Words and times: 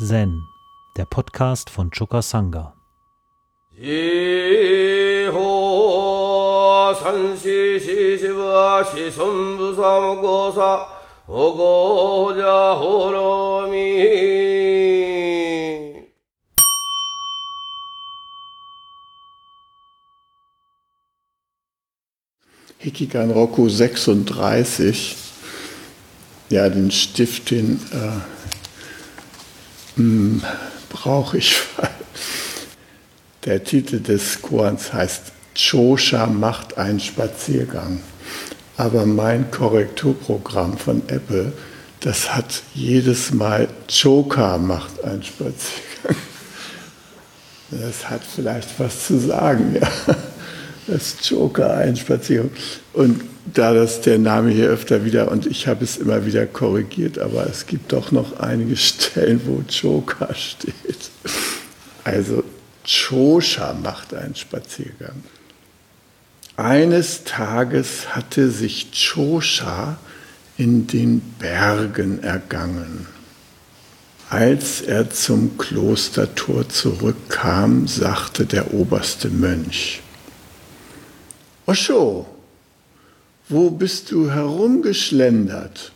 Zen, 0.00 0.46
der 0.96 1.06
Podcast 1.06 1.70
von 1.70 1.90
Choka 1.90 2.22
Sangha. 2.22 2.72
Hikigan 22.78 23.32
Roku 23.32 23.68
36, 23.68 25.16
ja, 26.50 26.68
den 26.68 26.92
Stift, 26.92 27.50
den 27.50 27.80
äh, 27.90 28.37
brauche 30.88 31.38
ich. 31.38 31.56
Der 33.44 33.64
Titel 33.64 34.00
des 34.00 34.42
Korans 34.42 34.92
heißt 34.92 35.32
Chosha 35.54 36.26
macht 36.26 36.78
einen 36.78 37.00
Spaziergang. 37.00 38.00
Aber 38.76 39.06
mein 39.06 39.50
Korrekturprogramm 39.50 40.78
von 40.78 41.02
Apple, 41.08 41.52
das 42.00 42.34
hat 42.34 42.62
jedes 42.74 43.32
Mal 43.32 43.68
Choka 43.88 44.58
macht 44.58 45.02
einen 45.02 45.22
Spaziergang. 45.22 46.16
Das 47.70 48.08
hat 48.08 48.22
vielleicht 48.24 48.78
was 48.78 49.06
zu 49.06 49.18
sagen, 49.18 49.76
ja. 49.80 49.88
Das 50.88 51.16
Joker 51.28 51.74
ein 51.76 51.96
Spaziergang. 51.96 52.50
Und 52.94 53.20
da 53.54 53.74
das 53.74 54.00
der 54.00 54.18
Name 54.18 54.50
hier 54.50 54.68
öfter 54.68 55.04
wieder, 55.04 55.30
und 55.30 55.46
ich 55.46 55.68
habe 55.68 55.84
es 55.84 55.98
immer 55.98 56.24
wieder 56.26 56.46
korrigiert, 56.46 57.18
aber 57.18 57.46
es 57.46 57.66
gibt 57.66 57.92
doch 57.92 58.10
noch 58.10 58.40
einige 58.40 58.76
Stellen, 58.76 59.40
wo 59.44 59.62
Joker 59.68 60.34
steht. 60.34 60.74
Also 62.04 62.42
Chosha 62.84 63.74
macht 63.74 64.14
einen 64.14 64.34
Spaziergang. 64.34 65.22
Eines 66.56 67.24
Tages 67.24 68.16
hatte 68.16 68.50
sich 68.50 68.88
Chosha 68.92 69.98
in 70.56 70.86
den 70.86 71.20
Bergen 71.38 72.22
ergangen. 72.22 73.06
Als 74.30 74.80
er 74.80 75.10
zum 75.10 75.56
Klostertor 75.56 76.68
zurückkam, 76.68 77.86
sagte 77.86 78.44
der 78.44 78.74
oberste 78.74 79.28
Mönch, 79.28 80.02
Osho, 81.68 82.26
wo 83.50 83.68
bist 83.68 84.10
du 84.10 84.30
herumgeschlendert? 84.30 85.92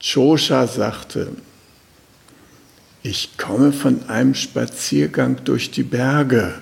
Chosha 0.00 0.66
sagte, 0.66 1.28
ich 3.04 3.38
komme 3.38 3.72
von 3.72 4.08
einem 4.08 4.34
Spaziergang 4.34 5.44
durch 5.44 5.70
die 5.70 5.84
Berge. 5.84 6.60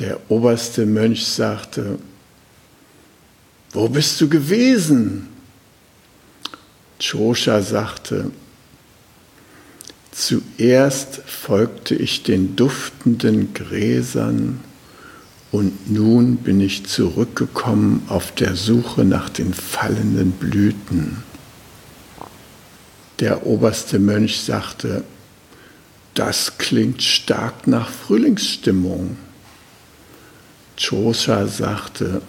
Der 0.00 0.18
oberste 0.28 0.84
Mönch 0.84 1.24
sagte, 1.24 2.00
wo 3.70 3.88
bist 3.88 4.20
du 4.20 4.28
gewesen? 4.28 5.28
Chosha 6.98 7.62
sagte, 7.62 8.32
zuerst 10.12 11.22
folgte 11.26 11.94
ich 11.94 12.22
den 12.22 12.56
duftenden 12.56 13.54
Gräsern 13.54 14.60
und 15.52 15.90
nun 15.90 16.36
bin 16.36 16.60
ich 16.60 16.86
zurückgekommen 16.86 18.04
auf 18.08 18.32
der 18.32 18.54
Suche 18.54 19.04
nach 19.04 19.28
den 19.28 19.52
fallenden 19.52 20.32
Blüten. 20.32 21.22
Der 23.18 23.46
oberste 23.46 23.98
Mönch 23.98 24.40
sagte, 24.40 25.04
das 26.14 26.58
klingt 26.58 27.02
stark 27.02 27.66
nach 27.66 27.88
Frühlingsstimmung. 27.90 29.16
Chosha 30.76 31.46
sagte, 31.46 32.22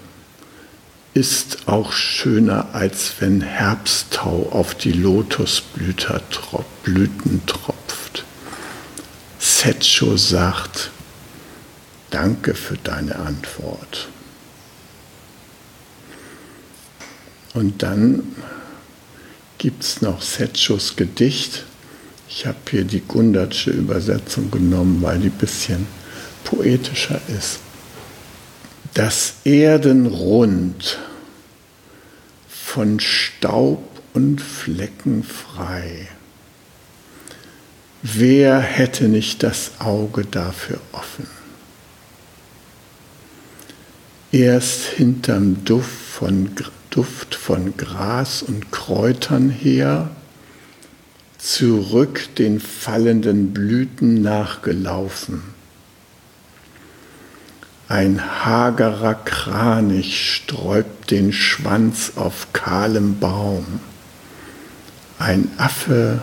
ist 1.13 1.67
auch 1.67 1.91
schöner, 1.91 2.73
als 2.73 3.13
wenn 3.19 3.41
Herbsttau 3.41 4.47
auf 4.51 4.75
die 4.75 4.93
Lotusblüten 4.93 7.45
tropft. 7.45 8.23
Setcho 9.39 10.15
sagt, 10.17 10.91
Danke 12.11 12.55
für 12.55 12.77
deine 12.77 13.15
Antwort. 13.15 14.09
Und 17.53 17.81
dann 17.81 18.35
gibt 19.57 19.83
es 19.83 20.01
noch 20.01 20.21
Setschos 20.21 20.97
Gedicht. 20.97 21.63
Ich 22.27 22.45
habe 22.45 22.57
hier 22.69 22.83
die 22.83 22.99
Gundatsche 22.99 23.71
Übersetzung 23.71 24.51
genommen, 24.51 25.01
weil 25.01 25.19
die 25.19 25.29
ein 25.29 25.37
bisschen 25.37 25.87
poetischer 26.43 27.21
ist. 27.29 27.59
Das 28.93 29.35
Erdenrund 29.43 30.99
von 32.49 32.99
Staub 32.99 33.83
und 34.13 34.41
Flecken 34.41 35.23
frei. 35.23 36.07
Wer 38.01 38.59
hätte 38.59 39.07
nicht 39.07 39.43
das 39.43 39.79
Auge 39.79 40.25
dafür 40.25 40.79
offen? 40.91 41.27
erst 44.31 44.85
hinterm 44.85 45.63
Duft 45.65 45.89
von, 45.89 46.51
Duft 46.89 47.35
von 47.35 47.75
Gras 47.77 48.41
und 48.41 48.71
Kräutern 48.71 49.49
her, 49.49 50.09
zurück 51.37 52.35
den 52.37 52.59
fallenden 52.59 53.53
Blüten 53.53 54.21
nachgelaufen. 54.21 55.43
Ein 57.91 58.45
hagerer 58.45 59.15
Kranich 59.15 60.35
sträubt 60.35 61.11
den 61.11 61.33
Schwanz 61.33 62.13
auf 62.15 62.53
kahlem 62.53 63.19
Baum. 63.19 63.81
Ein 65.19 65.51
Affe 65.57 66.21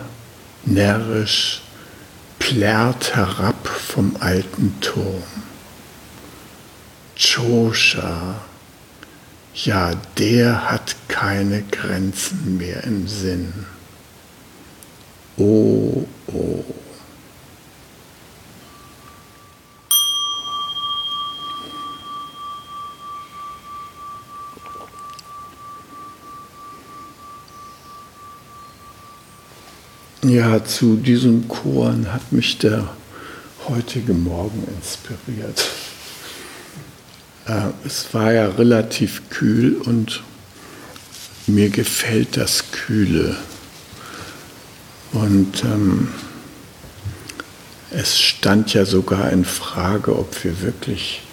närrisch 0.65 1.61
plärrt 2.39 3.15
herab 3.15 3.67
vom 3.67 4.15
alten 4.19 4.81
Turm. 4.81 5.21
Chosha, 7.15 8.41
ja, 9.53 9.91
der 10.17 10.71
hat 10.71 10.95
keine 11.07 11.61
Grenzen 11.61 12.57
mehr 12.57 12.83
im 12.83 13.07
Sinn. 13.07 13.53
Oh, 15.37 16.07
oh. 16.33 16.63
Ja, 30.29 30.63
zu 30.63 30.95
diesem 30.97 31.47
Choren 31.47 32.13
hat 32.13 32.31
mich 32.31 32.59
der 32.59 32.87
heutige 33.67 34.13
Morgen 34.13 34.63
inspiriert. 34.77 35.67
Äh, 37.47 37.71
es 37.83 38.13
war 38.13 38.31
ja 38.31 38.47
relativ 38.49 39.23
kühl 39.31 39.81
und 39.83 40.21
mir 41.47 41.71
gefällt 41.71 42.37
das 42.37 42.65
Kühle. 42.71 43.37
Und 45.13 45.63
ähm, 45.63 46.09
es 47.89 48.19
stand 48.19 48.71
ja 48.75 48.85
sogar 48.85 49.31
in 49.31 49.43
Frage, 49.43 50.15
ob 50.15 50.43
wir 50.43 50.61
wirklich 50.61 51.23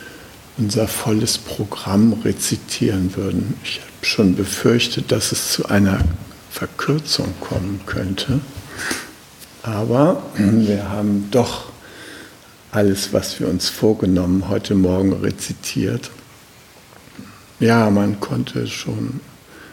unser 0.57 0.89
volles 0.89 1.37
Programm 1.37 2.15
rezitieren 2.25 3.15
würden. 3.15 3.61
Ich 3.63 3.79
habe 3.81 4.07
schon 4.07 4.37
befürchtet, 4.37 5.13
dass 5.13 5.33
es 5.33 5.53
zu 5.53 5.67
einer 5.67 5.99
Verkürzung 6.51 7.35
kommen 7.43 7.81
könnte. 7.85 8.41
Aber 9.67 10.23
wir 10.37 10.91
haben 10.91 11.29
doch 11.31 11.71
alles, 12.71 13.13
was 13.13 13.41
wir 13.41 13.49
uns 13.49 13.69
vorgenommen 13.69 14.49
heute 14.49 14.75
Morgen 14.75 15.13
rezitiert. 15.13 16.11
Ja, 17.59 17.91
man 17.91 18.21
konnte 18.21 18.67
schon 18.67 19.21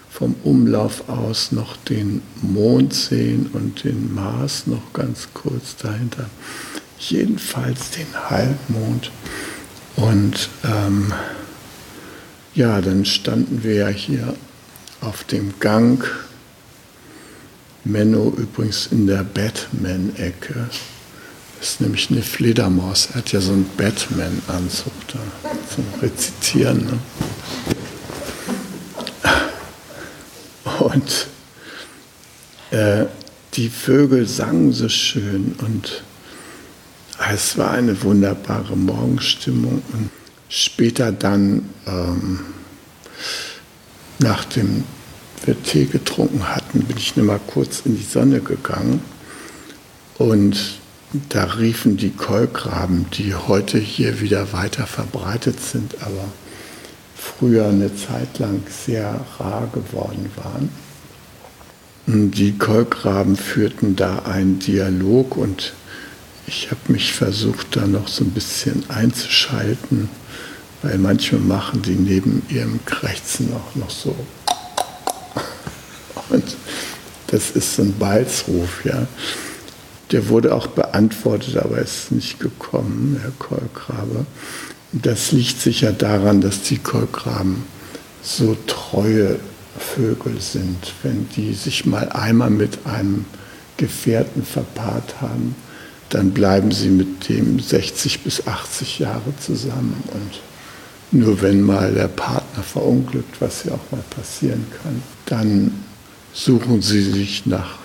vom 0.10 0.36
Umlauf 0.44 1.10
aus 1.10 1.52
noch 1.52 1.76
den 1.76 2.22
Mond 2.42 2.94
sehen 2.94 3.50
und 3.54 3.84
den 3.84 4.14
Mars 4.14 4.68
noch 4.68 4.94
ganz 4.94 5.30
kurz 5.34 5.76
dahinter. 5.76 6.26
Jedenfalls 7.00 7.92
den 7.92 8.08
Halbmond. 8.30 9.12
Und 9.96 10.50
ähm, 10.64 11.12
ja, 12.56 12.80
dann 12.82 13.06
standen 13.06 13.64
wir 13.64 13.74
ja 13.74 13.88
hier 13.88 14.34
auf 15.02 15.24
dem 15.24 15.54
Gang. 15.60 16.08
Menno 17.86 18.34
übrigens 18.38 18.88
in 18.88 19.08
der 19.08 19.24
Batman-Ecke 19.24 20.70
ist 21.60 21.82
nämlich 21.82 22.10
eine 22.12 22.22
Fledermaus. 22.22 23.10
Er 23.12 23.16
hat 23.16 23.32
ja 23.32 23.42
so 23.42 23.52
einen 23.52 23.70
Batman-Anzug 23.78 24.94
da 25.08 25.20
zum 25.74 25.86
Rezitieren. 26.02 26.86
Ne? 26.86 27.00
Und 30.80 31.28
äh, 32.72 33.06
die 33.54 33.70
Vögel 33.70 34.28
sangen 34.28 34.74
so 34.74 34.90
schön 34.90 35.56
und 35.60 36.04
es 37.32 37.58
war 37.58 37.72
eine 37.72 38.02
wunderbare 38.02 38.76
Morgenstimmung. 38.76 39.82
Und 39.94 40.10
später 40.50 41.12
dann, 41.12 41.70
ähm, 41.86 42.40
nachdem 44.20 44.84
wir 45.46 45.62
Tee 45.64 45.86
getrunken 45.86 46.50
hatten, 46.50 46.82
bin 46.84 46.98
ich 46.98 47.16
nur 47.16 47.26
mal 47.26 47.40
kurz 47.48 47.82
in 47.86 47.98
die 47.98 48.04
Sonne 48.04 48.40
gegangen 48.40 49.02
und 50.18 50.80
da 51.30 51.44
riefen 51.44 51.98
die 51.98 52.10
Kolkraben, 52.10 53.06
die 53.14 53.36
heute 53.36 53.78
hier 53.78 54.20
wieder 54.20 54.52
weiter 54.52 54.88
verbreitet 54.88 55.60
sind, 55.60 55.96
aber 56.02 56.26
früher 57.16 57.68
eine 57.68 57.96
Zeit 57.96 58.40
lang 58.40 58.64
sehr 58.70 59.24
rar 59.38 59.70
geworden 59.72 60.32
waren. 60.36 60.70
Die 62.08 62.58
Kolkraben 62.58 63.38
führten 63.38 63.96
da 63.96 64.20
einen 64.20 64.60
Dialog 64.60 65.38
und 65.38 65.74
ich 66.48 66.70
habe 66.72 66.92
mich 66.92 67.14
versucht, 67.14 67.76
da 67.76 67.88
noch 67.88 68.08
so 68.08 68.24
ein 68.26 68.32
bisschen 68.32 68.84
einzuschalten, 68.90 70.10
weil 70.82 70.98
manchmal 70.98 71.42
machen 71.42 71.82
die 71.82 71.96
neben 71.96 72.44
ihrem 72.50 72.84
Krächzen 72.86 73.54
auch 73.54 73.76
noch 73.76 73.90
so. 73.90 74.16
Und 76.30 76.44
das 77.28 77.52
ist 77.52 77.76
so 77.76 77.84
ein 77.84 77.94
Balzruf, 77.98 78.86
ja. 78.86 79.08
Der 80.12 80.30
wurde 80.30 80.54
auch 80.54 80.68
beantwortet, 80.68 81.58
aber 81.58 81.80
ist 81.80 82.12
nicht 82.12 82.40
gekommen, 82.40 83.18
Herr 83.22 83.32
Kolkrabe. 83.40 84.26
Das 84.92 85.32
liegt 85.32 85.60
sicher 85.60 85.92
daran, 85.92 86.42
dass 86.42 86.62
die 86.62 86.78
Kolkraben 86.78 87.64
so 88.22 88.56
treue 88.68 89.40
Vögel 89.78 90.40
sind. 90.40 90.94
Wenn 91.02 91.28
die 91.36 91.54
sich 91.54 91.86
mal 91.86 92.10
einmal 92.10 92.52
mit 92.52 92.86
einem 92.86 93.26
Gefährten 93.78 94.44
verpaart 94.44 95.20
haben, 95.20 95.56
dann 96.10 96.32
bleiben 96.32 96.72
sie 96.72 96.90
mit 96.90 97.28
dem 97.28 97.60
60 97.60 98.20
bis 98.20 98.46
80 98.46 99.00
Jahre 99.00 99.36
zusammen. 99.40 100.04
Und 100.14 101.20
nur 101.20 101.42
wenn 101.42 101.62
mal 101.62 101.92
der 101.92 102.08
Partner 102.08 102.64
verunglückt, 102.64 103.42
was 103.42 103.64
ja 103.64 103.72
auch 103.74 103.92
mal 103.92 104.04
passieren 104.16 104.66
kann, 104.84 105.02
dann 105.26 105.83
suchen 106.34 106.82
sie 106.82 107.04
sich 107.04 107.46
nach 107.46 107.78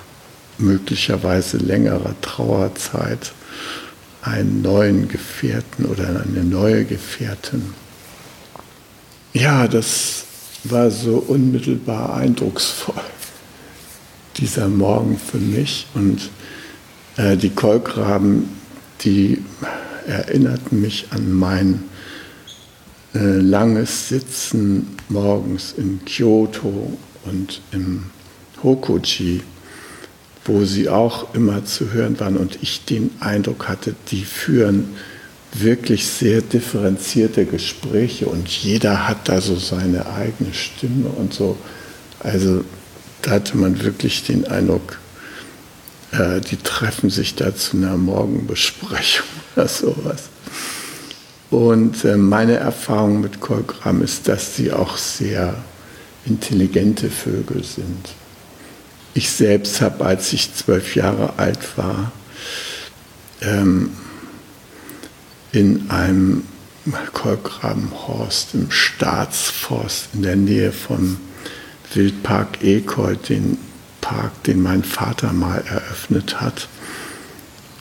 möglicherweise 0.58 1.58
längerer 1.58 2.14
Trauerzeit 2.20 3.32
einen 4.22 4.62
neuen 4.62 5.08
Gefährten 5.08 5.84
oder 5.84 6.08
eine 6.08 6.44
neue 6.44 6.84
Gefährtin. 6.84 7.74
Ja, 9.32 9.68
das 9.68 10.24
war 10.64 10.90
so 10.90 11.18
unmittelbar 11.18 12.14
eindrucksvoll, 12.14 13.02
dieser 14.36 14.68
Morgen 14.68 15.18
für 15.18 15.38
mich. 15.38 15.86
Und 15.94 16.30
äh, 17.16 17.36
die 17.36 17.50
Kolkraben, 17.50 18.48
die 19.02 19.42
erinnerten 20.06 20.80
mich 20.80 21.06
an 21.10 21.32
mein 21.32 21.84
äh, 23.14 23.18
langes 23.18 24.08
Sitzen 24.08 24.96
morgens 25.08 25.74
in 25.76 26.00
Kyoto 26.04 26.98
und 27.24 27.60
im 27.72 28.04
Hokuji 28.62 29.42
wo 30.48 30.64
sie 30.64 30.88
auch 30.88 31.34
immer 31.34 31.64
zu 31.66 31.92
hören 31.92 32.18
waren 32.18 32.36
und 32.36 32.58
ich 32.62 32.86
den 32.86 33.10
Eindruck 33.20 33.68
hatte, 33.68 33.94
die 34.10 34.24
führen 34.24 34.96
wirklich 35.52 36.06
sehr 36.06 36.40
differenzierte 36.40 37.44
Gespräche 37.44 38.26
und 38.26 38.48
jeder 38.48 39.06
hat 39.06 39.28
da 39.28 39.40
so 39.40 39.56
seine 39.56 40.06
eigene 40.06 40.52
Stimme 40.54 41.10
und 41.10 41.34
so. 41.34 41.56
Also 42.20 42.64
da 43.22 43.32
hatte 43.32 43.56
man 43.56 43.82
wirklich 43.82 44.24
den 44.24 44.46
Eindruck, 44.46 44.98
äh, 46.12 46.40
die 46.40 46.56
treffen 46.56 47.10
sich 47.10 47.34
da 47.34 47.54
zu 47.54 47.76
einer 47.76 47.96
Morgenbesprechung 47.96 49.26
oder 49.56 49.68
sowas. 49.68 50.24
Und 51.50 52.04
äh, 52.04 52.16
meine 52.16 52.56
Erfahrung 52.56 53.20
mit 53.20 53.40
Kolgram 53.40 54.02
ist, 54.02 54.28
dass 54.28 54.56
sie 54.56 54.72
auch 54.72 54.96
sehr 54.96 55.54
intelligente 56.26 57.10
Vögel 57.10 57.64
sind. 57.64 58.14
Ich 59.18 59.32
selbst 59.32 59.80
habe, 59.80 60.04
als 60.04 60.32
ich 60.32 60.54
zwölf 60.54 60.94
Jahre 60.94 61.32
alt 61.38 61.76
war, 61.76 62.12
ähm, 63.40 63.90
in 65.50 65.90
einem 65.90 66.44
Kolkrabenhorst 67.14 68.54
im 68.54 68.70
Staatsforst 68.70 70.10
in 70.14 70.22
der 70.22 70.36
Nähe 70.36 70.70
vom 70.70 71.16
Wildpark 71.92 72.62
Ekold, 72.62 73.28
den 73.28 73.58
Park, 74.00 74.44
den 74.44 74.62
mein 74.62 74.84
Vater 74.84 75.32
mal 75.32 75.64
eröffnet 75.68 76.40
hat, 76.40 76.68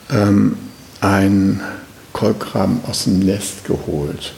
ähm, 0.10 0.58
ein 1.02 1.62
Kolkraben 2.14 2.84
aus 2.88 3.04
dem 3.04 3.20
Nest 3.20 3.64
geholt. 3.64 4.34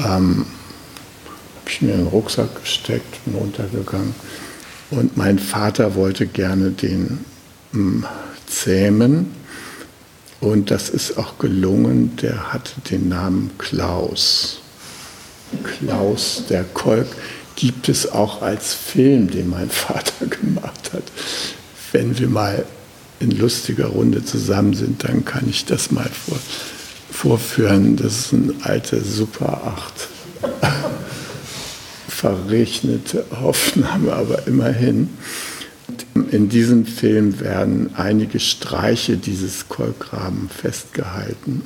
Ähm, 0.00 0.44
habe 1.60 1.70
ich 1.70 1.80
mir 1.80 1.94
in 1.94 2.00
den 2.00 2.08
Rucksack 2.08 2.60
gesteckt 2.60 3.20
und 3.24 3.36
runtergegangen. 3.36 4.14
Und 4.90 5.16
mein 5.16 5.38
Vater 5.38 5.94
wollte 5.94 6.26
gerne 6.26 6.70
den 6.70 7.18
hm, 7.72 8.04
zähmen. 8.46 9.32
Und 10.40 10.70
das 10.70 10.88
ist 10.88 11.18
auch 11.18 11.38
gelungen. 11.38 12.16
Der 12.16 12.52
hatte 12.52 12.72
den 12.90 13.08
Namen 13.08 13.50
Klaus. 13.58 14.60
Klaus 15.62 16.44
der 16.48 16.64
Kolk 16.64 17.06
gibt 17.56 17.88
es 17.88 18.10
auch 18.10 18.42
als 18.42 18.74
Film, 18.74 19.30
den 19.30 19.48
mein 19.48 19.70
Vater 19.70 20.26
gemacht 20.30 20.92
hat. 20.92 21.04
Wenn 21.92 22.18
wir 22.18 22.28
mal 22.28 22.64
in 23.18 23.30
lustiger 23.30 23.86
Runde 23.86 24.24
zusammen 24.24 24.74
sind, 24.74 25.04
dann 25.04 25.24
kann 25.24 25.48
ich 25.48 25.64
das 25.64 25.90
mal 25.90 26.08
vor, 26.08 26.38
vorführen. 27.10 27.96
Das 27.96 28.18
ist 28.18 28.32
ein 28.32 28.54
alter 28.62 29.00
Super 29.00 29.74
8 30.42 30.62
verrechnete 32.16 33.26
Aufnahme, 33.30 34.14
aber 34.14 34.46
immerhin. 34.46 35.10
In 36.30 36.48
diesem 36.48 36.86
Film 36.86 37.40
werden 37.40 37.90
einige 37.94 38.40
Streiche 38.40 39.18
dieses 39.18 39.68
Kolkraben 39.68 40.48
festgehalten. 40.48 41.62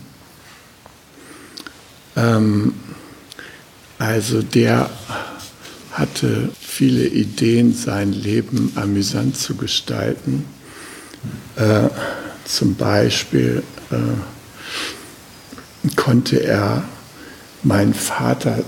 Ähm, 2.16 2.74
also 3.98 4.42
der 4.42 4.90
hatte 5.92 6.50
viele 6.60 7.06
Ideen, 7.06 7.72
sein 7.72 8.12
Leben 8.12 8.72
amüsant 8.74 9.36
zu 9.36 9.54
gestalten. 9.54 10.44
Äh, 11.56 11.88
zum 12.44 12.74
Beispiel 12.74 13.62
äh, 13.90 13.96
konnte 15.94 16.42
er 16.42 16.82
meinen 17.62 17.94
Vater 17.94 18.64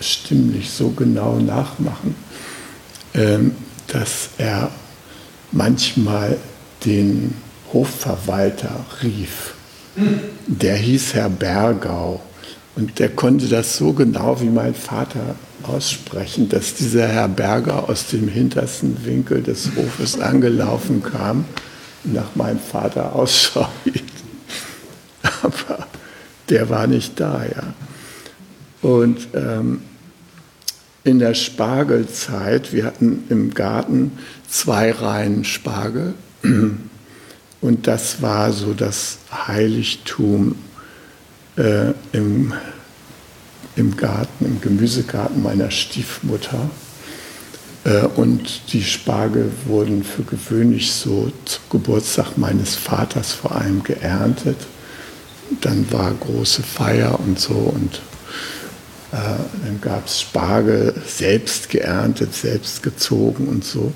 stimmlich 0.00 0.70
so 0.70 0.90
genau 0.90 1.38
nachmachen, 1.38 2.14
ähm, 3.14 3.54
dass 3.88 4.30
er 4.38 4.70
manchmal 5.52 6.36
den 6.84 7.34
Hofverwalter 7.72 8.84
rief. 9.02 9.54
Der 10.46 10.76
hieß 10.76 11.14
Herr 11.14 11.30
Bergau 11.30 12.20
und 12.74 12.98
der 12.98 13.08
konnte 13.08 13.48
das 13.48 13.76
so 13.76 13.92
genau 13.92 14.40
wie 14.40 14.50
mein 14.50 14.74
Vater 14.74 15.36
aussprechen, 15.62 16.48
dass 16.48 16.74
dieser 16.74 17.08
Herr 17.08 17.28
Berger 17.28 17.88
aus 17.88 18.06
dem 18.08 18.28
hintersten 18.28 19.04
Winkel 19.04 19.42
des 19.42 19.70
Hofes 19.76 20.20
angelaufen 20.20 21.02
kam 21.02 21.44
und 22.04 22.14
nach 22.14 22.34
meinem 22.34 22.60
Vater 22.60 23.14
Ausschau. 23.14 23.68
Aber 25.42 25.86
der 26.48 26.68
war 26.68 26.86
nicht 26.86 27.18
da, 27.18 27.42
ja. 27.44 27.74
Und 28.82 29.28
ähm, 29.34 29.80
in 31.04 31.18
der 31.20 31.34
Spargelzeit, 31.34 32.72
wir 32.72 32.84
hatten 32.84 33.24
im 33.28 33.54
Garten 33.54 34.12
zwei 34.48 34.90
Reihen 34.90 35.44
Spargel 35.44 36.14
und 37.60 37.86
das 37.86 38.22
war 38.22 38.52
so 38.52 38.74
das 38.74 39.18
Heiligtum 39.46 40.56
äh, 41.56 41.92
im, 42.12 42.52
im 43.76 43.96
Garten, 43.96 44.44
im 44.44 44.60
Gemüsegarten 44.60 45.42
meiner 45.42 45.70
Stiefmutter. 45.70 46.70
Äh, 47.84 48.06
und 48.16 48.72
die 48.72 48.82
Spargel 48.82 49.52
wurden 49.64 50.02
für 50.02 50.22
gewöhnlich 50.22 50.92
so 50.92 51.30
zum 51.44 51.62
Geburtstag 51.70 52.36
meines 52.36 52.74
Vaters 52.74 53.32
vor 53.32 53.52
allem 53.52 53.82
geerntet. 53.84 54.58
Dann 55.60 55.90
war 55.92 56.12
große 56.12 56.64
Feier 56.64 57.20
und 57.20 57.38
so 57.38 57.54
und 57.54 58.00
dann 59.12 59.80
gab 59.80 60.06
es 60.06 60.20
Spargel, 60.20 60.94
selbst 61.06 61.70
geerntet, 61.70 62.34
selbst 62.34 62.82
gezogen 62.82 63.48
und 63.48 63.64
so. 63.64 63.92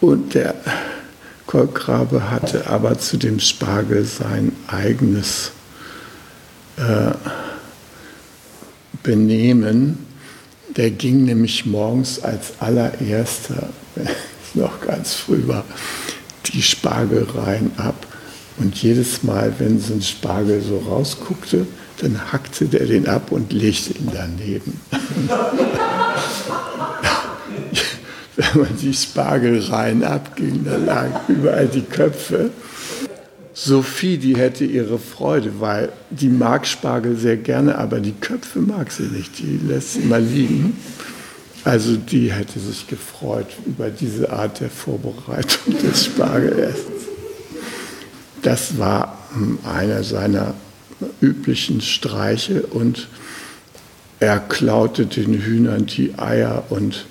Und 0.00 0.34
der 0.34 0.54
Kolkrabe 1.46 2.30
hatte 2.30 2.66
aber 2.66 2.98
zu 2.98 3.16
dem 3.16 3.40
Spargel 3.40 4.04
sein 4.04 4.52
eigenes 4.66 5.52
äh, 6.76 7.12
Benehmen. 9.02 10.06
Der 10.76 10.90
ging 10.90 11.24
nämlich 11.24 11.64
morgens 11.64 12.22
als 12.22 12.54
allererster, 12.58 13.68
wenn 13.94 14.08
noch 14.54 14.80
ganz 14.80 15.14
früh 15.14 15.46
war, 15.46 15.64
die 16.46 16.62
Spargelreihen 16.62 17.72
ab. 17.78 18.06
Und 18.58 18.74
jedes 18.82 19.22
Mal, 19.22 19.52
wenn 19.58 19.78
so 19.78 19.94
ein 19.94 20.02
Spargel 20.02 20.62
so 20.62 20.78
rausguckte, 20.78 21.66
dann 22.00 22.32
hackte 22.32 22.66
der 22.66 22.86
den 22.86 23.08
ab 23.08 23.32
und 23.32 23.52
legte 23.52 23.92
ihn 23.94 24.10
daneben. 24.12 24.80
wenn 28.36 28.60
man 28.62 28.76
die 28.80 28.92
Spargelreihen 28.92 30.04
abging, 30.04 30.64
da 30.64 30.76
lagen 30.76 31.14
überall 31.28 31.66
die 31.66 31.82
Köpfe. 31.82 32.50
Sophie, 33.54 34.18
die 34.18 34.36
hätte 34.36 34.66
ihre 34.66 34.98
Freude, 34.98 35.52
weil 35.60 35.90
die 36.10 36.28
mag 36.28 36.66
Spargel 36.66 37.16
sehr 37.16 37.38
gerne, 37.38 37.78
aber 37.78 38.00
die 38.00 38.12
Köpfe 38.12 38.58
mag 38.58 38.92
sie 38.92 39.04
nicht, 39.04 39.38
die 39.38 39.58
lässt 39.66 39.94
sie 39.94 40.00
mal 40.00 40.22
liegen. 40.22 40.76
Also 41.64 41.96
die 41.96 42.30
hätte 42.30 42.60
sich 42.60 42.86
gefreut 42.86 43.46
über 43.64 43.88
diese 43.88 44.30
Art 44.30 44.60
der 44.60 44.70
Vorbereitung 44.70 45.78
des 45.82 46.04
Spargelessens. 46.04 47.06
Das 48.42 48.78
war 48.78 49.18
hm, 49.32 49.58
einer 49.64 50.04
seiner 50.04 50.54
üblichen 51.20 51.80
Streiche 51.80 52.62
und 52.62 53.08
er 54.20 54.38
klaute 54.38 55.06
den 55.06 55.34
Hühnern 55.34 55.86
die 55.86 56.18
Eier 56.18 56.64
und 56.70 57.06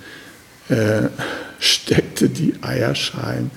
äh, 0.70 1.10
steckte 1.60 2.30
die 2.30 2.56
Eierschalen 2.62 3.52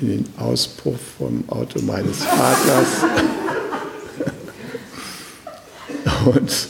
in 0.00 0.08
den 0.08 0.26
Auspuff 0.38 0.98
vom 1.18 1.48
Auto 1.48 1.80
meines 1.82 2.24
Vaters. 2.24 2.88
und 6.24 6.68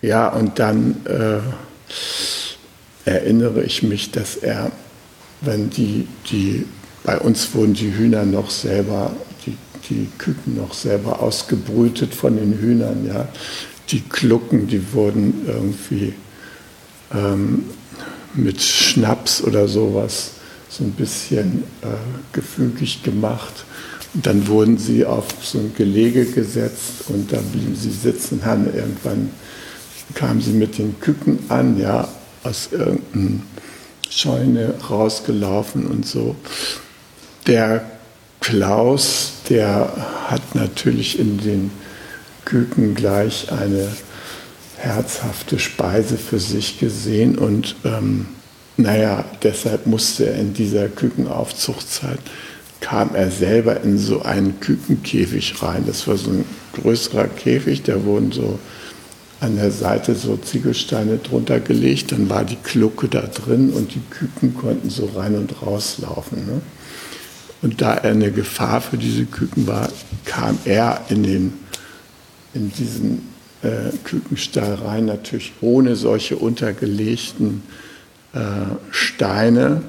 ja, 0.00 0.28
und 0.28 0.58
dann 0.58 0.96
äh, 1.06 1.40
erinnere 3.08 3.62
ich 3.62 3.82
mich, 3.82 4.10
dass 4.10 4.36
er, 4.36 4.70
wenn 5.40 5.70
die, 5.70 6.06
die, 6.30 6.66
bei 7.04 7.18
uns 7.18 7.54
wurden 7.54 7.74
die 7.74 7.94
Hühner 7.94 8.24
noch 8.24 8.50
selber, 8.50 9.12
die, 9.88 10.08
Küken 10.18 10.56
noch 10.56 10.74
selber 10.74 11.20
ausgebrütet 11.20 12.14
von 12.14 12.36
den 12.36 12.58
Hühnern, 12.58 13.06
ja. 13.06 13.28
Die 13.90 14.00
Klucken, 14.00 14.66
die 14.66 14.92
wurden 14.92 15.44
irgendwie 15.46 16.14
ähm, 17.12 17.64
mit 18.32 18.62
Schnaps 18.62 19.42
oder 19.42 19.68
sowas 19.68 20.32
so 20.70 20.84
ein 20.84 20.92
bisschen 20.92 21.64
äh, 21.82 21.86
gefügig 22.32 23.02
gemacht. 23.02 23.64
Und 24.14 24.26
dann 24.26 24.46
wurden 24.46 24.78
sie 24.78 25.04
auf 25.04 25.26
so 25.42 25.58
ein 25.58 25.74
Gelege 25.76 26.24
gesetzt 26.24 27.04
und 27.08 27.32
da 27.32 27.38
blieben 27.52 27.76
sie 27.76 27.90
sitzen. 27.90 28.44
Haben 28.44 28.66
irgendwann 28.66 29.30
kamen 30.14 30.40
sie 30.40 30.52
mit 30.52 30.78
den 30.78 30.98
Küken 31.00 31.38
an, 31.48 31.78
ja, 31.78 32.08
aus 32.42 32.68
irgendeiner 32.72 33.42
Scheune 34.10 34.74
rausgelaufen 34.88 35.86
und 35.86 36.06
so. 36.06 36.36
Der 37.46 37.93
Klaus, 38.44 39.32
der 39.48 39.90
hat 40.28 40.54
natürlich 40.54 41.18
in 41.18 41.38
den 41.38 41.70
Küken 42.44 42.94
gleich 42.94 43.50
eine 43.50 43.88
herzhafte 44.76 45.58
Speise 45.58 46.18
für 46.18 46.38
sich 46.38 46.78
gesehen 46.78 47.38
und 47.38 47.74
ähm, 47.86 48.26
naja, 48.76 49.24
deshalb 49.42 49.86
musste 49.86 50.26
er 50.26 50.38
in 50.38 50.52
dieser 50.52 50.88
Kükenaufzuchtzeit, 50.88 52.18
kam 52.80 53.14
er 53.14 53.30
selber 53.30 53.80
in 53.80 53.96
so 53.96 54.20
einen 54.20 54.60
Kükenkäfig 54.60 55.62
rein. 55.62 55.84
Das 55.86 56.06
war 56.06 56.18
so 56.18 56.28
ein 56.28 56.44
größerer 56.74 57.28
Käfig, 57.28 57.84
da 57.84 58.04
wurden 58.04 58.30
so 58.30 58.58
an 59.40 59.56
der 59.56 59.70
Seite 59.70 60.14
so 60.14 60.36
Ziegelsteine 60.36 61.16
drunter 61.16 61.60
gelegt, 61.60 62.12
dann 62.12 62.28
war 62.28 62.44
die 62.44 62.58
Klucke 62.62 63.08
da 63.08 63.22
drin 63.22 63.72
und 63.72 63.94
die 63.94 64.02
Küken 64.10 64.54
konnten 64.54 64.90
so 64.90 65.06
rein 65.16 65.34
und 65.34 65.62
rauslaufen. 65.62 66.44
Ne? 66.44 66.60
Und 67.64 67.80
da 67.80 67.94
er 67.94 68.10
eine 68.10 68.30
Gefahr 68.30 68.82
für 68.82 68.98
diese 68.98 69.24
Küken 69.24 69.66
war, 69.66 69.88
kam 70.26 70.58
er 70.66 71.00
in, 71.08 71.22
den, 71.22 71.54
in 72.52 72.70
diesen 72.70 73.26
äh, 73.62 73.88
Kükenstall 74.04 74.74
rein, 74.74 75.06
natürlich 75.06 75.54
ohne 75.62 75.96
solche 75.96 76.36
untergelegten 76.36 77.62
äh, 78.34 78.38
Steine. 78.90 79.80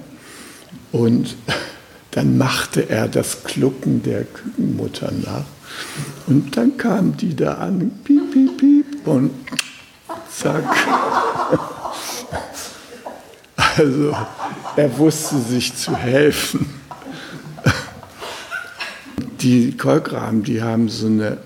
Und 0.93 1.35
dann 2.11 2.37
machte 2.37 2.89
er 2.89 3.09
das 3.09 3.43
Klucken 3.43 4.01
der 4.03 4.23
Kükenmutter 4.23 5.11
nach. 5.11 5.43
Und 6.27 6.55
dann 6.55 6.77
kamen 6.77 7.17
die 7.17 7.35
da 7.35 7.55
an, 7.55 7.91
piep, 8.05 8.31
piep, 8.31 8.57
piep, 8.57 9.07
und 9.07 9.31
zack. 10.33 10.63
Also 13.77 14.15
er 14.77 14.97
wusste 14.97 15.37
sich 15.37 15.75
zu 15.75 15.97
helfen. 15.97 16.84
Die 19.45 19.77
Kolkraben, 19.77 20.41
die 20.41 20.63
haben 20.63 20.89
so 20.89 21.05
eine 21.05 21.37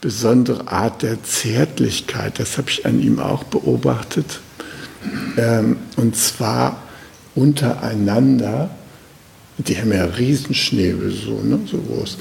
besondere 0.00 0.66
Art 0.66 1.02
der 1.02 1.22
Zärtlichkeit. 1.22 2.40
Das 2.40 2.58
habe 2.58 2.68
ich 2.68 2.84
an 2.84 3.00
ihm 3.00 3.20
auch 3.20 3.44
beobachtet. 3.44 4.40
Ähm, 5.36 5.76
und 5.96 6.16
zwar 6.16 6.82
untereinander. 7.36 8.70
Die 9.58 9.78
haben 9.78 9.92
ja 9.92 10.04
Riesenschnäbel, 10.04 11.12
so, 11.12 11.40
ne, 11.42 11.60
so 11.64 11.78
groß. 11.78 12.18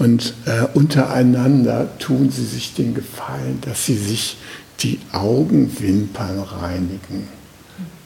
Und 0.00 0.34
äh, 0.46 0.66
untereinander 0.74 1.96
tun 2.00 2.30
sie 2.30 2.44
sich 2.44 2.74
den 2.74 2.94
Gefallen, 2.94 3.60
dass 3.60 3.86
sie 3.86 3.96
sich 3.96 4.38
die 4.80 4.98
Augenwimpern 5.12 6.40
reinigen. 6.40 7.28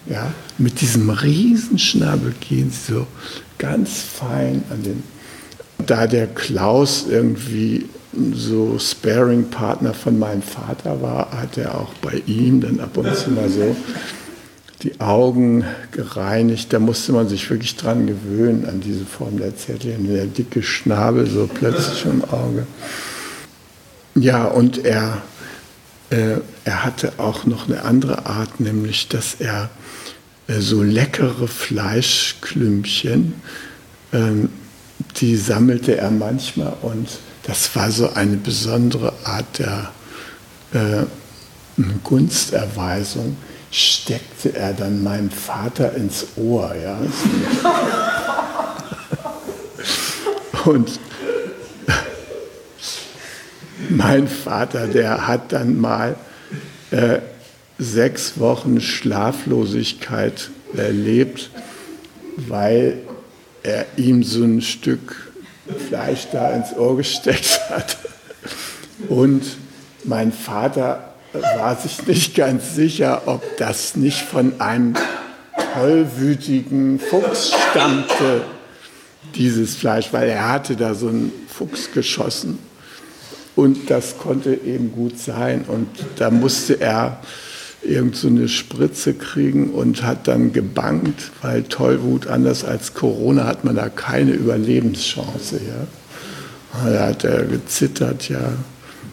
Ja, 0.04 0.34
mit 0.58 0.82
diesem 0.82 1.08
Riesenschnabel 1.08 2.34
gehen 2.46 2.70
sie 2.70 2.92
so 2.92 3.06
ganz 3.56 4.00
fein 4.00 4.64
an 4.68 4.82
den. 4.82 5.02
Da 5.86 6.06
der 6.06 6.26
Klaus 6.26 7.06
irgendwie 7.08 7.86
so 8.32 8.78
Sparing-Partner 8.78 9.94
von 9.94 10.18
meinem 10.18 10.42
Vater 10.42 11.00
war, 11.00 11.30
hat 11.32 11.56
er 11.56 11.74
auch 11.74 11.92
bei 11.94 12.22
ihm 12.26 12.60
dann 12.60 12.80
ab 12.80 12.96
und 12.96 13.14
zu 13.14 13.30
mal 13.30 13.48
so 13.48 13.76
die 14.82 15.00
Augen 15.00 15.64
gereinigt. 15.92 16.72
Da 16.72 16.78
musste 16.78 17.12
man 17.12 17.28
sich 17.28 17.48
wirklich 17.50 17.76
dran 17.76 18.06
gewöhnen, 18.06 18.66
an 18.66 18.80
diese 18.80 19.04
Form 19.04 19.38
der 19.38 19.56
Zärtlichkeit. 19.56 20.08
Der 20.08 20.26
dicke 20.26 20.62
Schnabel 20.62 21.26
so 21.26 21.48
plötzlich 21.52 22.04
im 22.04 22.24
Auge. 22.24 22.66
Ja, 24.14 24.46
und 24.46 24.84
er, 24.84 25.22
äh, 26.10 26.36
er 26.64 26.84
hatte 26.84 27.12
auch 27.18 27.44
noch 27.44 27.68
eine 27.68 27.82
andere 27.82 28.26
Art, 28.26 28.60
nämlich 28.60 29.08
dass 29.08 29.36
er 29.38 29.70
äh, 30.48 30.60
so 30.60 30.82
leckere 30.82 31.46
Fleischklümpchen, 31.46 33.34
äh, 34.12 34.18
die 35.20 35.36
sammelte 35.36 35.96
er 35.96 36.10
manchmal 36.10 36.74
und 36.82 37.08
das 37.44 37.74
war 37.74 37.90
so 37.90 38.12
eine 38.12 38.36
besondere 38.36 39.12
Art 39.24 39.58
der 39.58 39.92
äh, 40.72 41.04
Gunsterweisung, 42.04 43.36
steckte 43.70 44.54
er 44.54 44.72
dann 44.72 45.02
meinem 45.02 45.30
Vater 45.30 45.94
ins 45.94 46.26
Ohr. 46.36 46.74
Ja? 46.74 46.98
Und 50.64 50.98
mein 53.88 54.28
Vater, 54.28 54.86
der 54.86 55.26
hat 55.26 55.52
dann 55.52 55.80
mal 55.80 56.16
äh, 56.90 57.20
sechs 57.78 58.38
Wochen 58.38 58.80
Schlaflosigkeit 58.80 60.50
erlebt, 60.76 61.50
weil 62.36 62.98
er 63.62 63.86
ihm 63.96 64.22
so 64.22 64.44
ein 64.44 64.60
Stück 64.60 65.32
Fleisch 65.88 66.28
da 66.32 66.52
ins 66.52 66.74
Ohr 66.76 66.96
gesteckt 66.96 67.60
hat. 67.70 67.98
Und 69.08 69.42
mein 70.04 70.32
Vater 70.32 71.14
war 71.32 71.76
sich 71.76 72.06
nicht 72.06 72.34
ganz 72.34 72.74
sicher, 72.74 73.22
ob 73.26 73.56
das 73.58 73.96
nicht 73.96 74.20
von 74.20 74.60
einem 74.60 74.94
tollwütigen 75.74 76.98
Fuchs 76.98 77.52
stammte, 77.70 78.42
dieses 79.34 79.76
Fleisch, 79.76 80.12
weil 80.12 80.28
er 80.28 80.48
hatte 80.48 80.74
da 80.74 80.94
so 80.94 81.08
einen 81.08 81.32
Fuchs 81.48 81.92
geschossen. 81.92 82.58
Und 83.54 83.90
das 83.90 84.18
konnte 84.18 84.54
eben 84.54 84.92
gut 84.92 85.18
sein. 85.18 85.64
Und 85.66 85.88
da 86.16 86.30
musste 86.30 86.80
er 86.80 87.20
irgend 87.88 88.16
so 88.16 88.28
eine 88.28 88.48
Spritze 88.48 89.14
kriegen 89.14 89.70
und 89.70 90.02
hat 90.02 90.28
dann 90.28 90.52
gebankt, 90.52 91.30
weil 91.42 91.62
Tollwut, 91.64 92.26
anders 92.26 92.64
als 92.64 92.94
Corona, 92.94 93.46
hat 93.46 93.64
man 93.64 93.76
da 93.76 93.88
keine 93.88 94.32
Überlebenschance. 94.32 95.56
Ja. 95.56 96.90
Da 96.90 97.06
hat 97.06 97.24
er 97.24 97.44
gezittert, 97.44 98.28
ja, 98.28 98.52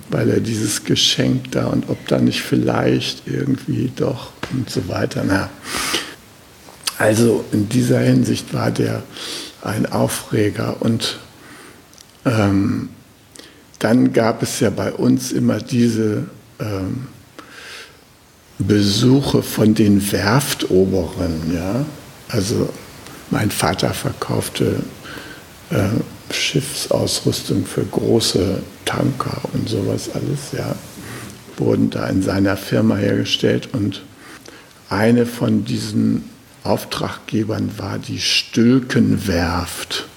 weil 0.09 0.29
er 0.29 0.39
dieses 0.39 0.83
Geschenk 0.83 1.51
da 1.51 1.67
und 1.67 1.89
ob 1.89 2.07
da 2.07 2.19
nicht 2.19 2.41
vielleicht 2.41 3.27
irgendwie 3.27 3.91
doch 3.95 4.31
und 4.51 4.69
so 4.69 4.87
weiter. 4.87 5.23
Na. 5.25 5.49
Also 6.97 7.43
in 7.51 7.67
dieser 7.69 7.99
Hinsicht 7.99 8.53
war 8.53 8.71
der 8.71 9.03
ein 9.61 9.85
Aufreger 9.85 10.77
und 10.81 11.17
ähm, 12.25 12.89
dann 13.79 14.13
gab 14.13 14.41
es 14.43 14.59
ja 14.59 14.69
bei 14.69 14.91
uns 14.91 15.31
immer 15.31 15.57
diese 15.59 16.25
ähm, 16.59 17.07
Besuche 18.57 19.43
von 19.43 19.73
den 19.73 20.11
Werftoberen, 20.11 21.53
ja, 21.53 21.85
also 22.29 22.69
Mein 23.31 23.51
Vater 23.51 23.93
verkaufte 23.93 24.83
äh, 25.71 26.33
Schiffsausrüstung 26.33 27.65
für 27.65 27.83
große 27.83 28.61
Tanker 28.85 29.41
und 29.53 29.67
sowas 29.67 30.11
alles, 30.13 30.51
ja, 30.57 30.75
wurden 31.57 31.89
da 31.89 32.07
in 32.07 32.21
seiner 32.21 32.55
Firma 32.55 32.97
hergestellt 32.97 33.69
und 33.73 34.03
eine 34.89 35.25
von 35.25 35.65
diesen 35.65 36.29
Auftraggebern 36.63 37.71
war 37.77 37.99
die 37.99 38.19
Stülkenwerft. 38.19 40.07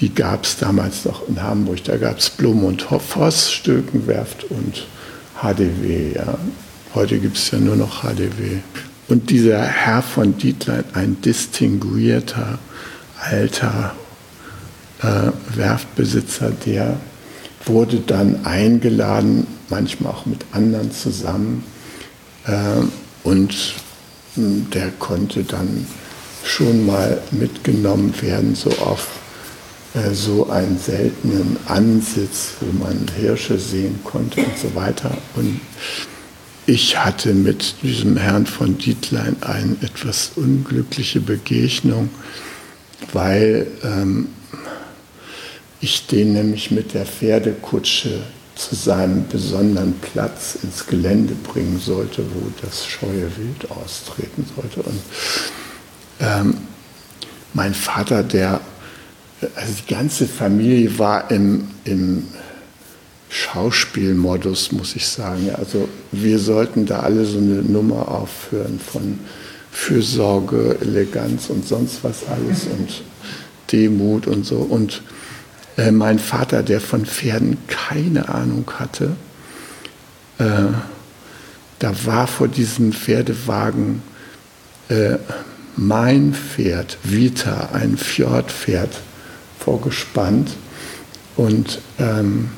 Die 0.00 0.14
gab 0.14 0.44
es 0.44 0.56
damals 0.56 1.04
noch 1.04 1.28
in 1.28 1.42
Hamburg. 1.42 1.84
Da 1.84 1.96
gab 1.96 2.18
es 2.18 2.30
Blum 2.30 2.64
und 2.64 2.82
Voss, 2.82 3.52
Stülkenwerft 3.52 4.44
und 4.44 4.86
HDW. 5.40 6.14
Ja. 6.14 6.38
Heute 6.94 7.18
gibt 7.18 7.38
es 7.38 7.50
ja 7.50 7.58
nur 7.58 7.76
noch 7.76 8.02
HDW. 8.02 8.58
Und 9.08 9.30
dieser 9.30 9.62
Herr 9.62 10.02
von 10.02 10.36
Dietlein, 10.36 10.84
ein 10.92 11.20
distinguierter, 11.22 12.58
alter 13.18 13.94
äh, 15.02 15.56
Werftbesitzer, 15.56 16.52
der 16.66 16.98
wurde 17.64 18.00
dann 18.00 18.44
eingeladen, 18.44 19.46
manchmal 19.70 20.12
auch 20.12 20.26
mit 20.26 20.44
anderen 20.52 20.92
zusammen. 20.92 21.64
Äh, 22.46 22.82
und 23.22 23.74
hm, 24.34 24.68
der 24.70 24.90
konnte 24.98 25.44
dann 25.44 25.86
schon 26.44 26.84
mal 26.84 27.22
mitgenommen 27.30 28.12
werden, 28.20 28.54
so 28.54 28.70
auf 28.70 29.08
äh, 29.94 30.12
so 30.12 30.50
einen 30.50 30.78
seltenen 30.78 31.56
Ansitz, 31.66 32.52
wo 32.60 32.84
man 32.84 33.06
Hirsche 33.16 33.58
sehen 33.58 34.00
konnte 34.04 34.40
und 34.40 34.58
so 34.58 34.74
weiter. 34.74 35.16
Und 35.36 35.60
ich 36.66 36.98
hatte 36.98 37.34
mit 37.34 37.74
diesem 37.82 38.16
Herrn 38.16 38.46
von 38.46 38.78
Dietlein 38.78 39.36
eine 39.40 39.76
etwas 39.82 40.32
unglückliche 40.36 41.20
Begegnung, 41.20 42.08
weil 43.12 43.66
ähm, 43.82 44.28
ich 45.80 46.06
den 46.06 46.34
nämlich 46.34 46.70
mit 46.70 46.94
der 46.94 47.04
Pferdekutsche 47.04 48.22
zu 48.54 48.74
seinem 48.76 49.26
besonderen 49.26 49.94
Platz 50.00 50.58
ins 50.62 50.86
Gelände 50.86 51.34
bringen 51.34 51.80
sollte, 51.80 52.22
wo 52.34 52.52
das 52.60 52.86
scheue 52.86 53.36
Wild 53.36 53.70
austreten 53.70 54.44
sollte. 54.54 54.82
Und 54.82 55.00
ähm, 56.20 56.56
mein 57.54 57.74
Vater, 57.74 58.22
der, 58.22 58.60
also 59.56 59.74
die 59.86 59.92
ganze 59.92 60.28
Familie 60.28 60.98
war 60.98 61.30
im, 61.30 61.68
im 61.84 62.28
Schauspielmodus, 63.32 64.72
muss 64.72 64.94
ich 64.94 65.08
sagen. 65.08 65.50
Also 65.56 65.88
wir 66.12 66.38
sollten 66.38 66.84
da 66.84 67.00
alle 67.00 67.24
so 67.24 67.38
eine 67.38 67.62
Nummer 67.62 68.08
aufführen 68.08 68.78
von 68.78 69.20
Fürsorge, 69.72 70.76
Eleganz 70.82 71.48
und 71.48 71.66
sonst 71.66 72.04
was 72.04 72.28
alles 72.28 72.66
und 72.66 73.02
Demut 73.72 74.26
und 74.26 74.44
so. 74.44 74.56
Und 74.56 75.00
äh, 75.78 75.90
mein 75.90 76.18
Vater, 76.18 76.62
der 76.62 76.82
von 76.82 77.06
Pferden 77.06 77.56
keine 77.68 78.28
Ahnung 78.28 78.70
hatte, 78.78 79.16
äh, 80.38 80.44
da 81.78 82.04
war 82.04 82.26
vor 82.26 82.48
diesem 82.48 82.92
Pferdewagen 82.92 84.02
äh, 84.90 85.16
mein 85.76 86.34
Pferd, 86.34 86.98
Vita, 87.02 87.70
ein 87.72 87.96
Fjordpferd, 87.96 88.90
vorgespannt. 89.58 90.50
Und 91.34 91.80
ähm, 91.98 92.50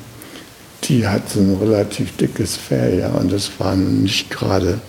die 0.87 1.07
hat 1.07 1.29
so 1.29 1.39
ein 1.39 1.55
relativ 1.55 2.15
dickes 2.17 2.57
Fell, 2.57 2.99
ja, 2.99 3.09
und 3.09 3.31
das 3.31 3.51
war 3.59 3.75
nicht 3.75 4.29
gerade, 4.29 4.79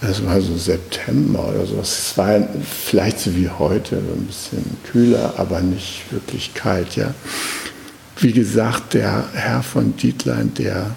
es 0.00 0.24
war 0.24 0.40
so 0.40 0.56
September 0.56 1.48
oder 1.48 1.66
so. 1.66 1.78
Es 1.80 2.16
war 2.16 2.48
vielleicht 2.64 3.20
so 3.20 3.34
wie 3.36 3.48
heute, 3.48 3.96
so 3.96 4.14
ein 4.14 4.26
bisschen 4.26 4.64
kühler, 4.90 5.34
aber 5.36 5.60
nicht 5.60 6.04
wirklich 6.10 6.54
kalt, 6.54 6.96
ja. 6.96 7.12
Wie 8.18 8.32
gesagt, 8.32 8.94
der 8.94 9.24
Herr 9.32 9.62
von 9.62 9.96
Dietlein, 9.96 10.52
der 10.54 10.94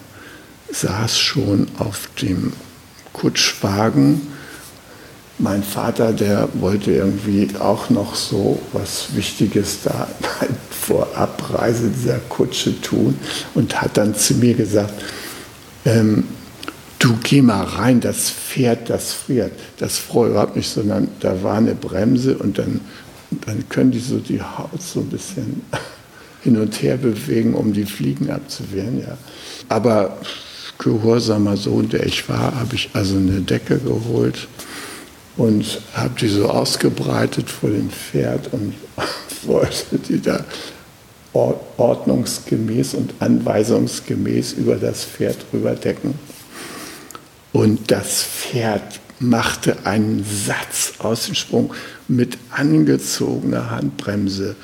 saß 0.71 1.17
schon 1.17 1.67
auf 1.77 2.09
dem 2.21 2.53
Kutschwagen 3.13 4.32
mein 5.43 5.61
Vater, 5.61 6.13
der 6.13 6.47
wollte 6.53 6.91
irgendwie 6.91 7.49
auch 7.59 7.89
noch 7.89 8.15
so 8.15 8.59
was 8.71 9.13
Wichtiges 9.13 9.79
da 9.83 10.07
vor 10.69 11.09
Abreise 11.15 11.89
dieser 11.89 12.19
Kutsche 12.29 12.79
tun 12.81 13.17
und 13.53 13.81
hat 13.81 13.97
dann 13.97 14.15
zu 14.15 14.35
mir 14.35 14.53
gesagt, 14.53 14.93
ähm, 15.85 16.23
du 16.97 17.17
geh 17.21 17.41
mal 17.41 17.63
rein, 17.63 17.99
das 17.99 18.29
Pferd, 18.29 18.89
das 18.89 19.11
friert. 19.11 19.51
Das 19.79 19.97
freut 19.97 20.31
überhaupt 20.31 20.55
nicht, 20.55 20.69
sondern 20.69 21.09
da 21.19 21.43
war 21.43 21.57
eine 21.57 21.75
Bremse 21.75 22.37
und 22.37 22.57
dann, 22.57 22.79
dann 23.45 23.67
können 23.67 23.91
die 23.91 23.99
so 23.99 24.19
die 24.19 24.41
Haut 24.41 24.81
so 24.81 25.01
ein 25.01 25.09
bisschen 25.09 25.61
hin 26.41 26.57
und 26.57 26.81
her 26.81 26.95
bewegen, 26.95 27.53
um 27.53 27.73
die 27.73 27.85
Fliegen 27.85 28.31
abzuwehren. 28.31 29.01
Ja. 29.01 29.17
Aber 29.67 30.17
gehorsamer 30.77 31.57
Sohn, 31.57 31.89
der 31.89 32.05
ich 32.05 32.29
war, 32.29 32.55
habe 32.55 32.75
ich 32.75 32.91
also 32.93 33.17
eine 33.17 33.41
Decke 33.41 33.77
geholt 33.77 34.47
und 35.37 35.81
habe 35.93 36.19
die 36.19 36.27
so 36.27 36.49
ausgebreitet 36.49 37.49
vor 37.49 37.69
dem 37.69 37.89
Pferd 37.89 38.53
und 38.53 38.73
wollte 39.43 39.97
die 39.97 40.21
da 40.21 40.45
ordnungsgemäß 41.33 42.93
und 42.93 43.15
anweisungsgemäß 43.19 44.53
über 44.53 44.75
das 44.75 45.03
Pferd 45.03 45.37
rüberdecken. 45.51 46.13
Und 47.51 47.91
das 47.91 48.23
Pferd 48.23 48.99
machte 49.19 49.85
einen 49.85 50.23
Satz 50.23 50.93
aus 50.99 51.25
dem 51.25 51.35
Sprung 51.35 51.73
mit 52.07 52.37
angezogener 52.51 53.71
Handbremse 53.71 54.55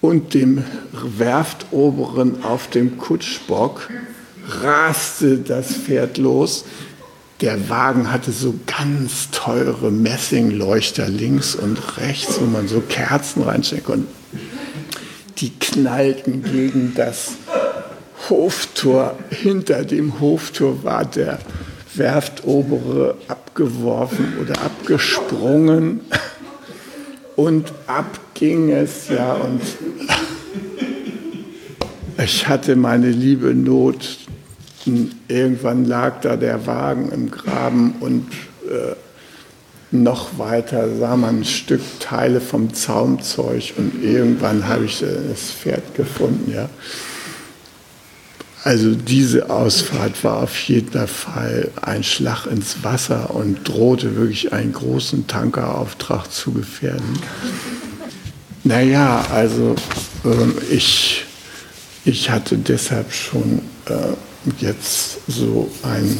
und 0.00 0.34
dem 0.34 0.62
Werftoberen 0.92 2.44
auf 2.44 2.68
dem 2.70 2.98
Kutschbock 2.98 3.88
raste 4.62 5.38
das 5.38 5.72
Pferd 5.72 6.18
los 6.18 6.64
der 7.40 7.68
Wagen 7.68 8.10
hatte 8.10 8.32
so 8.32 8.54
ganz 8.66 9.30
teure 9.30 9.92
Messingleuchter 9.92 11.08
links 11.08 11.54
und 11.54 11.98
rechts, 11.98 12.40
wo 12.40 12.46
man 12.46 12.66
so 12.66 12.80
Kerzen 12.80 13.42
reinsteckt 13.42 13.84
konnte. 13.84 14.08
Die 15.38 15.50
knallten 15.50 16.42
gegen 16.42 16.94
das 16.96 17.32
Hoftor. 18.28 19.16
Hinter 19.30 19.84
dem 19.84 20.20
Hoftor 20.20 20.82
war 20.82 21.04
der 21.04 21.38
Werftobere 21.94 23.16
abgeworfen 23.28 24.36
oder 24.40 24.60
abgesprungen. 24.60 26.00
Und 27.36 27.72
ab 27.86 28.18
ging 28.34 28.70
es, 28.72 29.08
ja. 29.10 29.34
Und 29.34 29.60
ich 32.24 32.48
hatte 32.48 32.74
meine 32.74 33.10
liebe 33.10 33.54
Not 33.54 34.27
irgendwann 35.28 35.84
lag 35.84 36.20
da 36.20 36.36
der 36.36 36.66
Wagen 36.66 37.10
im 37.10 37.30
Graben 37.30 37.96
und 38.00 38.28
äh, 38.68 38.94
noch 39.90 40.38
weiter 40.38 40.94
sah 40.96 41.16
man 41.16 41.40
ein 41.40 41.44
Stück 41.44 41.80
Teile 42.00 42.40
vom 42.40 42.74
Zaumzeug 42.74 43.74
und 43.76 44.02
irgendwann 44.02 44.68
habe 44.68 44.84
ich 44.84 45.02
äh, 45.02 45.06
das 45.30 45.50
Pferd 45.50 45.94
gefunden. 45.94 46.52
Ja. 46.52 46.68
Also 48.64 48.94
diese 48.94 49.48
Ausfahrt 49.48 50.22
war 50.24 50.42
auf 50.42 50.58
jeden 50.64 51.06
Fall 51.06 51.70
ein 51.80 52.02
Schlag 52.02 52.46
ins 52.46 52.82
Wasser 52.82 53.34
und 53.34 53.66
drohte 53.66 54.16
wirklich 54.16 54.52
einen 54.52 54.72
großen 54.72 55.26
Tankerauftrag 55.26 56.30
zu 56.30 56.52
gefährden. 56.52 57.18
Naja, 58.64 59.24
also 59.32 59.74
äh, 60.24 60.74
ich, 60.74 61.24
ich 62.04 62.28
hatte 62.28 62.58
deshalb 62.58 63.12
schon 63.12 63.62
äh, 63.86 63.92
jetzt 64.60 65.18
so 65.26 65.70
ein, 65.82 66.18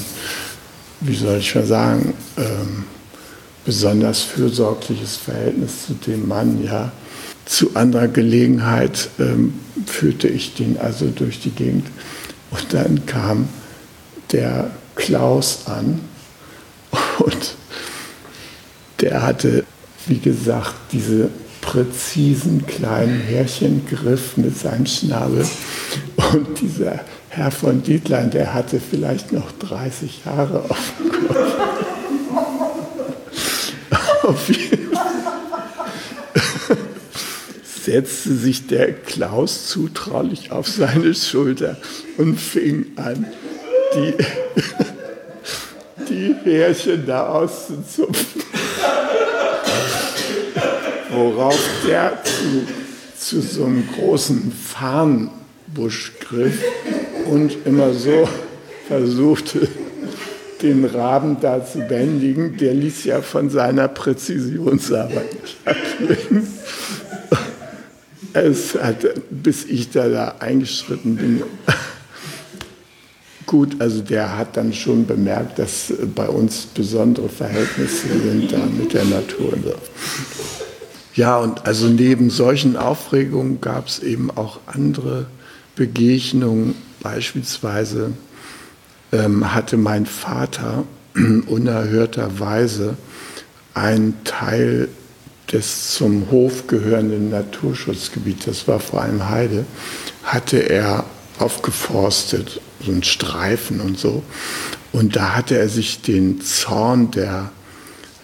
wie 1.00 1.16
soll 1.16 1.38
ich 1.38 1.54
mal 1.54 1.66
sagen, 1.66 2.14
ähm, 2.36 2.84
besonders 3.64 4.22
fürsorgliches 4.22 5.16
Verhältnis 5.16 5.86
zu 5.86 5.94
dem 5.94 6.26
Mann, 6.26 6.64
ja. 6.64 6.92
Zu 7.44 7.74
anderer 7.76 8.08
Gelegenheit 8.08 9.08
ähm, 9.18 9.54
führte 9.86 10.28
ich 10.28 10.54
den 10.54 10.78
also 10.78 11.06
durch 11.06 11.40
die 11.40 11.50
Gegend. 11.50 11.86
Und 12.50 12.72
dann 12.72 13.06
kam 13.06 13.48
der 14.32 14.70
Klaus 14.94 15.66
an. 15.66 16.00
Und 17.18 17.54
der 19.00 19.22
hatte, 19.22 19.64
wie 20.06 20.18
gesagt, 20.18 20.74
diese 20.92 21.30
präzisen 21.60 22.66
kleinen 22.66 23.20
Härchengriff 23.20 24.36
mit 24.36 24.58
seinem 24.58 24.86
Schnabel. 24.86 25.46
Und 26.16 26.60
dieser 26.60 27.00
Herr 27.30 27.50
von 27.50 27.82
Dietlein, 27.82 28.30
der 28.30 28.54
hatte 28.54 28.80
vielleicht 28.80 29.32
noch 29.32 29.52
30 29.52 30.24
Jahre 30.24 30.64
auf 30.68 30.92
dem 30.98 31.12
Kopf. 31.12 31.58
auf 34.24 34.48
jeden 34.48 34.88
setzte 37.88 38.34
sich 38.34 38.66
der 38.66 38.92
Klaus 38.92 39.66
zutraulich 39.66 40.52
auf 40.52 40.68
seine 40.68 41.14
Schulter 41.14 41.78
und 42.18 42.38
fing 42.38 42.84
an, 42.96 43.26
die, 43.94 44.14
die 46.10 46.34
Härchen 46.44 47.06
da 47.06 47.28
auszuzupfen. 47.28 48.42
worauf 51.10 51.58
der 51.86 52.18
zu, 52.22 52.66
zu 53.18 53.40
so 53.40 53.64
einem 53.64 53.88
großen 53.94 54.52
Farnbusch 54.52 56.12
griff 56.20 56.62
und 57.28 57.66
immer 57.66 57.92
so 57.92 58.28
versuchte, 58.88 59.68
den 60.62 60.84
Raben 60.84 61.38
da 61.40 61.64
zu 61.64 61.80
bändigen. 61.80 62.56
Der 62.56 62.74
ließ 62.74 63.04
ja 63.04 63.22
von 63.22 63.50
seiner 63.50 63.88
Präzisionsarbeit 63.88 65.56
ablegen. 65.64 66.48
Es 68.32 68.74
hat, 68.74 69.06
bis 69.30 69.64
ich 69.64 69.90
da, 69.90 70.08
da 70.08 70.34
eingeschritten 70.40 71.16
bin, 71.16 71.42
gut, 73.46 73.80
also 73.80 74.02
der 74.02 74.36
hat 74.36 74.56
dann 74.56 74.72
schon 74.72 75.06
bemerkt, 75.06 75.58
dass 75.58 75.92
bei 76.14 76.28
uns 76.28 76.66
besondere 76.66 77.28
Verhältnisse 77.28 78.06
sind 78.08 78.52
da 78.52 78.58
mit 78.58 78.92
der 78.92 79.04
Natur. 79.06 79.54
Ja, 81.14 81.38
und 81.38 81.66
also 81.66 81.86
neben 81.88 82.30
solchen 82.30 82.76
Aufregungen 82.76 83.60
gab 83.60 83.88
es 83.88 84.00
eben 84.00 84.30
auch 84.30 84.60
andere 84.66 85.26
Begegnungen. 85.78 86.74
Beispielsweise 87.00 88.12
ähm, 89.12 89.54
hatte 89.54 89.76
mein 89.76 90.04
Vater 90.04 90.84
unerhörterweise 91.46 92.96
einen 93.72 94.24
Teil 94.24 94.88
des 95.52 95.94
zum 95.94 96.30
Hof 96.30 96.66
gehörenden 96.66 97.30
Naturschutzgebiets, 97.30 98.44
das 98.44 98.68
war 98.68 98.80
vor 98.80 99.02
allem 99.02 99.30
Heide, 99.30 99.64
hatte 100.24 100.58
er 100.58 101.04
aufgeforstet, 101.38 102.60
so 102.84 102.90
ein 102.92 103.04
Streifen 103.04 103.80
und 103.80 103.98
so. 103.98 104.22
Und 104.92 105.16
da 105.16 105.36
hatte 105.36 105.56
er 105.56 105.68
sich 105.68 106.02
den 106.02 106.40
Zorn 106.40 107.12
der 107.12 107.52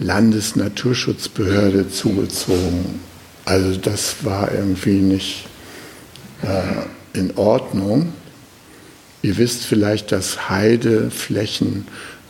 Landesnaturschutzbehörde 0.00 1.88
zugezogen. 1.88 3.00
Also 3.44 3.78
das 3.78 4.24
war 4.24 4.52
irgendwie 4.52 5.00
nicht 5.00 5.46
äh, 6.42 6.82
in 7.14 7.36
Ordnung. 7.36 8.12
Ihr 9.22 9.38
wisst 9.38 9.64
vielleicht, 9.64 10.12
dass 10.12 10.50
Heideflächen 10.50 11.86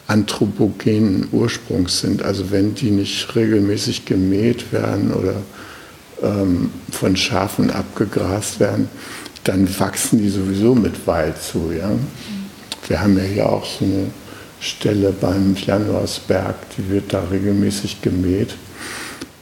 anthropogenen 0.07 1.29
Ursprungs 1.33 2.01
sind. 2.01 2.23
Also 2.23 2.51
wenn 2.51 2.75
die 2.75 2.91
nicht 2.91 3.35
regelmäßig 3.35 4.05
gemäht 4.05 4.73
werden 4.73 5.13
oder 5.13 5.37
ähm, 6.23 6.71
von 6.91 7.17
Schafen 7.17 7.71
abgegrast 7.71 8.61
werden, 8.61 8.89
dann 9.45 9.69
wachsen 9.79 10.19
die 10.19 10.29
sowieso 10.29 10.75
mit 10.75 11.07
Wald 11.07 11.43
zu. 11.43 11.73
Ja? 11.77 11.91
Wir 12.87 13.01
haben 13.01 13.17
ja 13.17 13.25
hier 13.25 13.49
auch 13.49 13.65
so 13.65 13.85
eine 13.85 14.07
Stelle 14.61 15.13
beim 15.13 15.55
Januarsberg, 15.55 16.55
die 16.77 16.89
wird 16.91 17.13
da 17.13 17.25
regelmäßig 17.31 18.01
gemäht. 18.03 18.55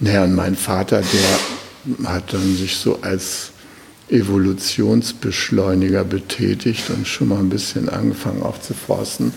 Naja, 0.00 0.24
und 0.24 0.34
mein 0.34 0.56
Vater, 0.56 1.00
der 1.00 2.08
hat 2.10 2.32
dann 2.32 2.56
sich 2.56 2.76
so 2.76 2.98
als 3.02 3.51
Evolutionsbeschleuniger 4.12 6.04
betätigt 6.04 6.90
und 6.90 7.08
schon 7.08 7.28
mal 7.28 7.38
ein 7.38 7.48
bisschen 7.48 7.88
angefangen 7.88 8.42
aufzuforsten. 8.42 9.32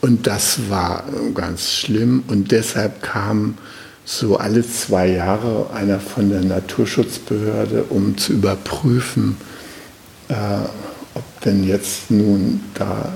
Und 0.00 0.26
das 0.26 0.68
war 0.68 1.04
ganz 1.34 1.70
schlimm 1.70 2.24
und 2.26 2.50
deshalb 2.50 3.02
kam 3.02 3.54
so 4.04 4.36
alle 4.36 4.66
zwei 4.66 5.08
Jahre 5.08 5.70
einer 5.72 6.00
von 6.00 6.28
der 6.28 6.40
Naturschutzbehörde, 6.40 7.84
um 7.84 8.18
zu 8.18 8.32
überprüfen, 8.32 9.36
äh, 10.28 10.34
ob 11.14 11.40
denn 11.44 11.62
jetzt 11.64 12.10
nun 12.10 12.60
da 12.74 13.12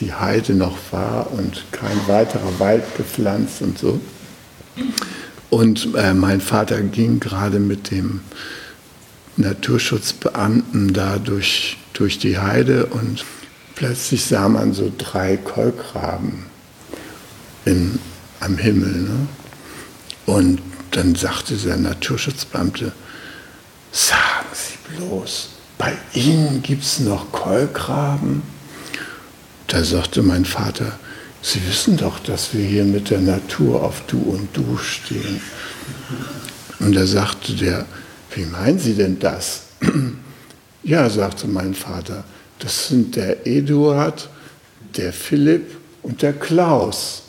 die 0.00 0.12
Heide 0.12 0.54
noch 0.54 0.76
war 0.90 1.32
und 1.32 1.64
kein 1.70 1.96
weiterer 2.08 2.58
Wald 2.58 2.82
gepflanzt 2.96 3.62
und 3.62 3.78
so. 3.78 4.00
Und 5.48 5.94
äh, 5.94 6.12
mein 6.12 6.40
Vater 6.40 6.80
ging 6.82 7.20
gerade 7.20 7.60
mit 7.60 7.90
dem 7.90 8.20
Naturschutzbeamten 9.36 10.92
da 10.92 11.18
durch, 11.18 11.76
durch 11.92 12.18
die 12.18 12.38
Heide 12.38 12.86
und 12.86 13.24
plötzlich 13.74 14.24
sah 14.24 14.48
man 14.48 14.72
so 14.72 14.90
drei 14.96 15.36
Kolkraben 15.36 16.46
im, 17.64 17.98
am 18.40 18.56
Himmel. 18.56 19.02
Ne? 19.02 19.28
Und 20.24 20.60
dann 20.92 21.14
sagte 21.14 21.54
der 21.56 21.76
Naturschutzbeamte, 21.76 22.92
sagen 23.92 24.46
Sie 24.52 24.96
bloß, 24.96 25.50
bei 25.78 25.92
Ihnen 26.14 26.62
gibt 26.62 26.82
es 26.82 27.00
noch 27.00 27.30
Kolkraben? 27.32 28.42
Da 29.66 29.84
sagte 29.84 30.22
mein 30.22 30.44
Vater, 30.44 30.98
Sie 31.42 31.60
wissen 31.68 31.96
doch, 31.96 32.18
dass 32.18 32.54
wir 32.54 32.64
hier 32.64 32.84
mit 32.84 33.10
der 33.10 33.20
Natur 33.20 33.82
auf 33.82 34.02
Du 34.06 34.18
und 34.18 34.48
Du 34.56 34.78
stehen. 34.78 35.40
Und 36.80 36.96
da 36.96 37.06
sagte 37.06 37.54
der, 37.54 37.86
wie 38.36 38.44
meinen 38.44 38.78
Sie 38.78 38.94
denn 38.94 39.18
das? 39.18 39.62
ja, 40.82 41.10
sagte 41.10 41.48
mein 41.48 41.74
Vater, 41.74 42.24
das 42.58 42.88
sind 42.88 43.16
der 43.16 43.46
Eduard, 43.46 44.28
der 44.96 45.12
Philipp 45.12 45.76
und 46.02 46.22
der 46.22 46.32
Klaus. 46.32 47.24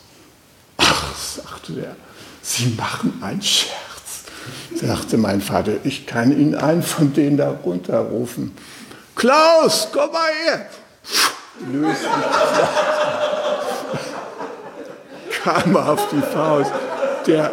Ach, 0.77 1.15
sagte 1.17 1.73
der, 1.73 1.95
Sie 2.41 2.73
machen 2.77 3.21
einen 3.21 3.41
Scherz 3.41 3.87
sagte 4.79 5.17
mein 5.17 5.41
Vater, 5.41 5.73
ich 5.83 6.05
kann 6.05 6.37
ihn 6.37 6.55
einen 6.55 6.83
von 6.83 7.13
denen 7.13 7.37
da 7.37 7.51
runterrufen. 7.51 8.51
Klaus, 9.15 9.87
komm 9.91 10.11
mal 10.11 10.29
her! 10.45 10.67
Löst 11.71 12.03
kam 15.43 15.75
auf 15.75 16.07
die 16.09 16.21
Faust. 16.21 16.71
Der 17.25 17.51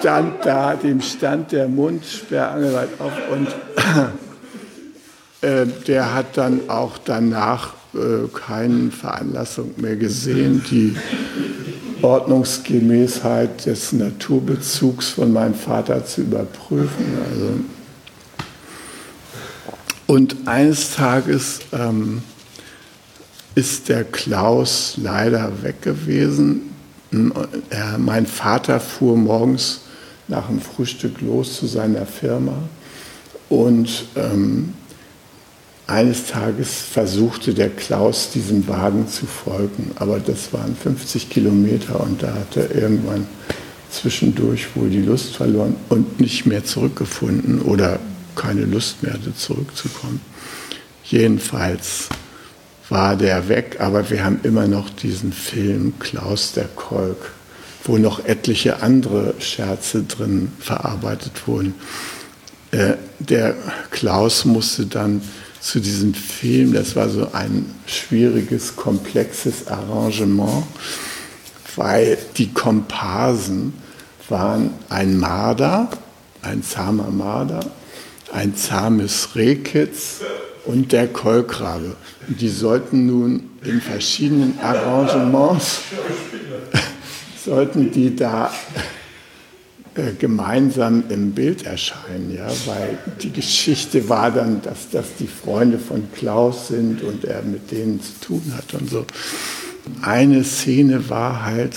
stand 0.00 0.44
da, 0.44 0.74
dem 0.74 1.00
stand 1.00 1.52
der 1.52 1.68
Mund 1.68 2.04
sperrangelweit 2.04 2.88
auf 2.98 3.12
und 3.30 3.48
äh, 5.42 5.66
der 5.86 6.14
hat 6.14 6.36
dann 6.36 6.68
auch 6.68 6.98
danach 6.98 7.74
äh, 7.94 8.26
keine 8.32 8.90
Veranlassung 8.90 9.72
mehr 9.76 9.96
gesehen, 9.96 10.62
die 10.70 10.96
Ordnungsgemäßheit 12.02 13.66
des 13.66 13.92
Naturbezugs 13.92 15.10
von 15.10 15.32
meinem 15.32 15.54
Vater 15.54 16.04
zu 16.06 16.22
überprüfen. 16.22 17.18
Also 17.30 17.60
und 20.06 20.48
eines 20.48 20.96
Tages 20.96 21.60
ähm, 21.72 22.22
ist 23.54 23.88
der 23.88 24.04
Klaus 24.04 24.94
leider 24.96 25.62
weg 25.62 25.82
gewesen. 25.82 26.62
Er, 27.70 27.98
mein 27.98 28.26
Vater 28.26 28.80
fuhr 28.80 29.16
morgens 29.16 29.82
nach 30.30 30.46
dem 30.46 30.60
Frühstück 30.60 31.20
los 31.20 31.58
zu 31.58 31.66
seiner 31.66 32.06
Firma 32.06 32.54
und 33.48 34.06
ähm, 34.16 34.74
eines 35.86 36.26
Tages 36.26 36.74
versuchte 36.80 37.52
der 37.52 37.68
Klaus 37.68 38.30
diesem 38.30 38.68
Wagen 38.68 39.08
zu 39.08 39.26
folgen, 39.26 39.90
aber 39.96 40.20
das 40.20 40.52
waren 40.52 40.76
50 40.76 41.28
Kilometer 41.28 42.00
und 42.00 42.22
da 42.22 42.32
hat 42.32 42.56
er 42.56 42.72
irgendwann 42.72 43.26
zwischendurch 43.90 44.68
wohl 44.76 44.88
die 44.88 45.02
Lust 45.02 45.34
verloren 45.34 45.74
und 45.88 46.20
nicht 46.20 46.46
mehr 46.46 46.64
zurückgefunden 46.64 47.60
oder 47.60 47.98
keine 48.36 48.66
Lust 48.66 49.02
mehr 49.02 49.14
hatte 49.14 49.34
zurückzukommen. 49.34 50.20
Jedenfalls 51.02 52.08
war 52.88 53.16
der 53.16 53.48
weg, 53.48 53.78
aber 53.80 54.10
wir 54.10 54.24
haben 54.24 54.38
immer 54.44 54.68
noch 54.68 54.90
diesen 54.90 55.32
Film 55.32 55.94
Klaus 55.98 56.52
der 56.52 56.68
Kolk, 56.68 57.32
wo 57.84 57.98
noch 57.98 58.24
etliche 58.24 58.82
andere 58.82 59.34
Scherze 59.40 60.02
drin 60.02 60.52
verarbeitet 60.58 61.46
wurden. 61.46 61.74
Äh, 62.70 62.94
der 63.18 63.54
Klaus 63.90 64.44
musste 64.44 64.86
dann 64.86 65.22
zu 65.60 65.80
diesem 65.80 66.14
Film. 66.14 66.72
Das 66.72 66.96
war 66.96 67.08
so 67.08 67.32
ein 67.32 67.66
schwieriges, 67.86 68.76
komplexes 68.76 69.66
Arrangement, 69.68 70.64
weil 71.76 72.18
die 72.36 72.52
Komparsen 72.52 73.74
waren 74.28 74.70
ein 74.88 75.18
Marder, 75.18 75.90
ein 76.42 76.62
zahmer 76.62 77.10
Marder, 77.10 77.60
ein 78.32 78.56
zahmes 78.56 79.34
Rehkitz 79.34 80.20
und 80.64 80.92
der 80.92 81.08
Kolkrabe. 81.08 81.96
Die 82.28 82.48
sollten 82.48 83.06
nun 83.06 83.50
in 83.64 83.80
verschiedenen 83.80 84.58
Arrangements, 84.60 85.80
sollten 87.50 87.90
die 87.90 88.14
da 88.14 88.52
äh, 89.96 90.12
gemeinsam 90.16 91.02
im 91.08 91.32
Bild 91.32 91.66
erscheinen, 91.66 92.32
ja, 92.32 92.46
weil 92.66 92.96
die 93.20 93.32
Geschichte 93.32 94.08
war 94.08 94.30
dann, 94.30 94.62
dass 94.62 94.90
das 94.92 95.16
die 95.18 95.26
Freunde 95.26 95.80
von 95.80 96.12
Klaus 96.14 96.68
sind 96.68 97.02
und 97.02 97.24
er 97.24 97.42
mit 97.42 97.72
denen 97.72 98.00
zu 98.00 98.12
tun 98.20 98.54
hat 98.56 98.72
und 98.80 98.88
so. 98.88 99.04
Eine 100.00 100.44
Szene 100.44 101.10
war 101.10 101.44
halt, 101.44 101.74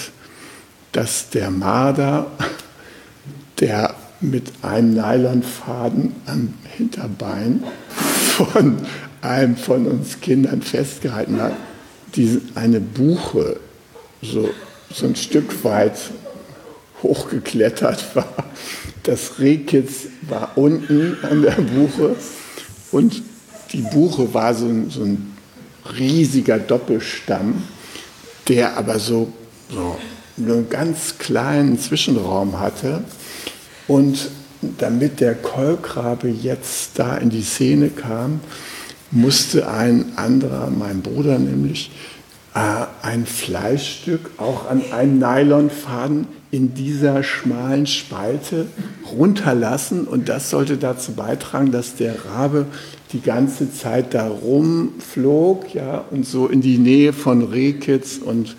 dass 0.92 1.32
der 1.32 1.50
Marder, 1.50 2.28
der 3.60 3.96
mit 4.22 4.52
einem 4.62 4.94
Nylonfaden 4.94 6.14
am 6.28 6.54
Hinterbein 6.78 7.64
von 8.38 8.78
einem 9.22 9.58
von 9.58 9.88
uns 9.88 10.22
Kindern 10.22 10.62
festgehalten 10.62 11.42
hat, 11.42 11.54
die 12.16 12.40
eine 12.54 12.80
Buche 12.80 13.60
so, 14.22 14.50
so 14.94 15.08
ein 15.08 15.16
Stück 15.16 15.64
weit 15.64 15.98
hochgeklettert 17.02 18.16
war. 18.16 18.34
Das 19.04 19.40
Rehkitz 19.40 20.08
war 20.22 20.58
unten 20.58 21.18
an 21.24 21.42
der 21.42 21.52
Buche 21.52 22.16
und 22.92 23.22
die 23.74 23.82
Buche 23.82 24.34
war 24.34 24.54
so 24.54 24.68
ein, 24.68 24.90
so 24.90 25.04
ein 25.04 25.34
riesiger 25.98 26.60
Doppelstamm, 26.60 27.64
der 28.48 28.78
aber 28.78 29.00
so, 29.00 29.34
so 29.70 29.98
einen 30.38 30.70
ganz 30.70 31.18
kleinen 31.18 31.80
Zwischenraum 31.80 32.60
hatte. 32.60 33.04
Und 33.88 34.30
damit 34.78 35.20
der 35.20 35.36
Kolkrabe 35.36 36.30
jetzt 36.30 36.92
da 36.96 37.18
in 37.18 37.30
die 37.30 37.42
Szene 37.42 37.90
kam, 37.90 38.40
musste 39.12 39.68
ein 39.68 40.14
anderer, 40.16 40.70
mein 40.70 41.02
Bruder 41.02 41.38
nämlich, 41.38 41.92
ein 42.54 43.26
Fleischstück 43.26 44.30
auch 44.38 44.70
an 44.70 44.84
einen 44.92 45.18
Nylonfaden 45.18 46.28
in 46.52 46.76
dieser 46.76 47.24
schmalen 47.24 47.88
Spalte 47.88 48.68
runterlassen 49.12 50.06
und 50.06 50.30
das 50.30 50.52
sollte 50.52 50.78
dazu 50.78 51.14
beitragen, 51.14 51.72
dass 51.72 51.96
der 51.96 52.26
Rabe 52.26 52.68
die 53.12 53.22
ganze 53.22 53.74
Zeit 53.74 54.14
da 54.14 54.28
rumflog 54.28 55.74
ja, 55.74 56.06
und 56.12 56.28
so 56.28 56.48
in 56.48 56.62
die 56.62 56.78
Nähe 56.78 57.12
von 57.12 57.44
Rehkitz 57.44 58.18
und 58.18 58.56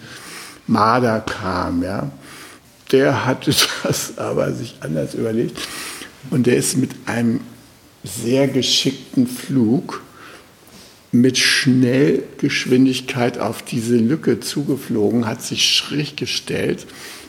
Marder 0.67 1.21
kam. 1.21 1.85
Ja. 1.85 2.11
Der 2.91 3.25
hatte 3.25 3.55
das 3.85 4.19
aber 4.19 4.53
sich 4.53 4.75
anders 4.81 5.15
überlegt 5.15 5.57
und 6.31 6.49
der 6.49 6.57
ist 6.57 6.77
mit 6.77 6.91
einem 7.07 7.41
sehr 8.03 8.49
geschickten 8.49 9.29
Flug 9.29 10.03
mit 11.15 11.39
Schnellgeschwindigkeit 11.39 13.39
auf 13.39 13.63
diese 13.63 13.97
Lücke 13.97 14.41
zugeflogen, 14.41 15.27
hat 15.27 15.41
sich 15.43 15.73
schräg 15.73 16.17
gestellt, 16.17 16.87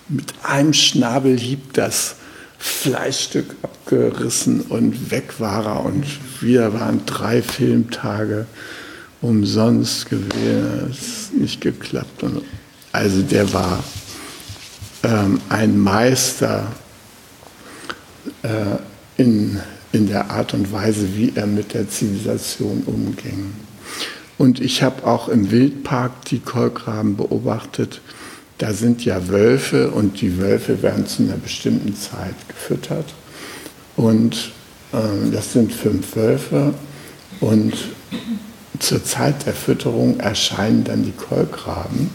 mit 0.10 0.34
einem 0.44 0.74
Schnabelhieb 0.74 1.74
das 1.74 2.16
Fleischstück 2.58 3.56
abgerissen 3.62 4.62
und 4.62 5.12
weg 5.12 5.40
war 5.40 5.68
er. 5.68 5.86
Und 5.86 6.04
wieder 6.42 6.74
waren 6.74 7.06
drei 7.06 7.44
Filmtage 7.44 8.48
umsonst 9.22 10.10
gewesen. 10.10 10.90
Es 10.90 10.98
ist 10.98 11.34
nicht 11.34 11.62
geklappt. 11.62 12.24
Und 12.24 12.42
also 12.92 13.22
der 13.22 13.54
war 13.54 13.84
ähm, 15.04 15.40
ein 15.50 15.78
Meister 15.78 16.72
äh, 18.42 18.78
in, 19.22 19.60
in 19.92 20.08
der 20.08 20.32
Art 20.32 20.56
und 20.56 20.72
Weise, 20.72 21.16
wie 21.16 21.34
er 21.36 21.46
mit 21.46 21.76
der 21.76 21.88
Zivilisation 21.88 22.82
umging. 22.88 23.54
Und 24.38 24.60
ich 24.60 24.84
habe 24.84 25.08
auch 25.08 25.30
im 25.30 25.52
Wildpark 25.52 26.26
die 26.26 26.40
Kolkraben 26.40 27.16
beobachtet. 27.16 28.02
Da 28.58 28.74
sind 28.74 29.04
ja 29.04 29.28
Wölfe 29.28 29.92
und 29.92 30.22
die 30.22 30.38
Wölfe 30.38 30.82
werden 30.82 31.08
zu 31.08 31.24
einer 31.24 31.38
bestimmten 31.38 31.96
Zeit 31.96 32.36
gefüttert. 32.48 33.14
Und 33.96 34.52
äh, 34.92 35.32
das 35.32 35.54
sind 35.54 35.74
fünf 35.74 36.16
Wölfe. 36.16 36.74
Und 37.40 37.74
zur 38.80 39.04
Zeit 39.04 39.46
der 39.46 39.54
Fütterung 39.54 40.20
erscheinen 40.20 40.84
dann 40.84 41.04
die 41.04 41.12
Kolkraben. 41.12 42.10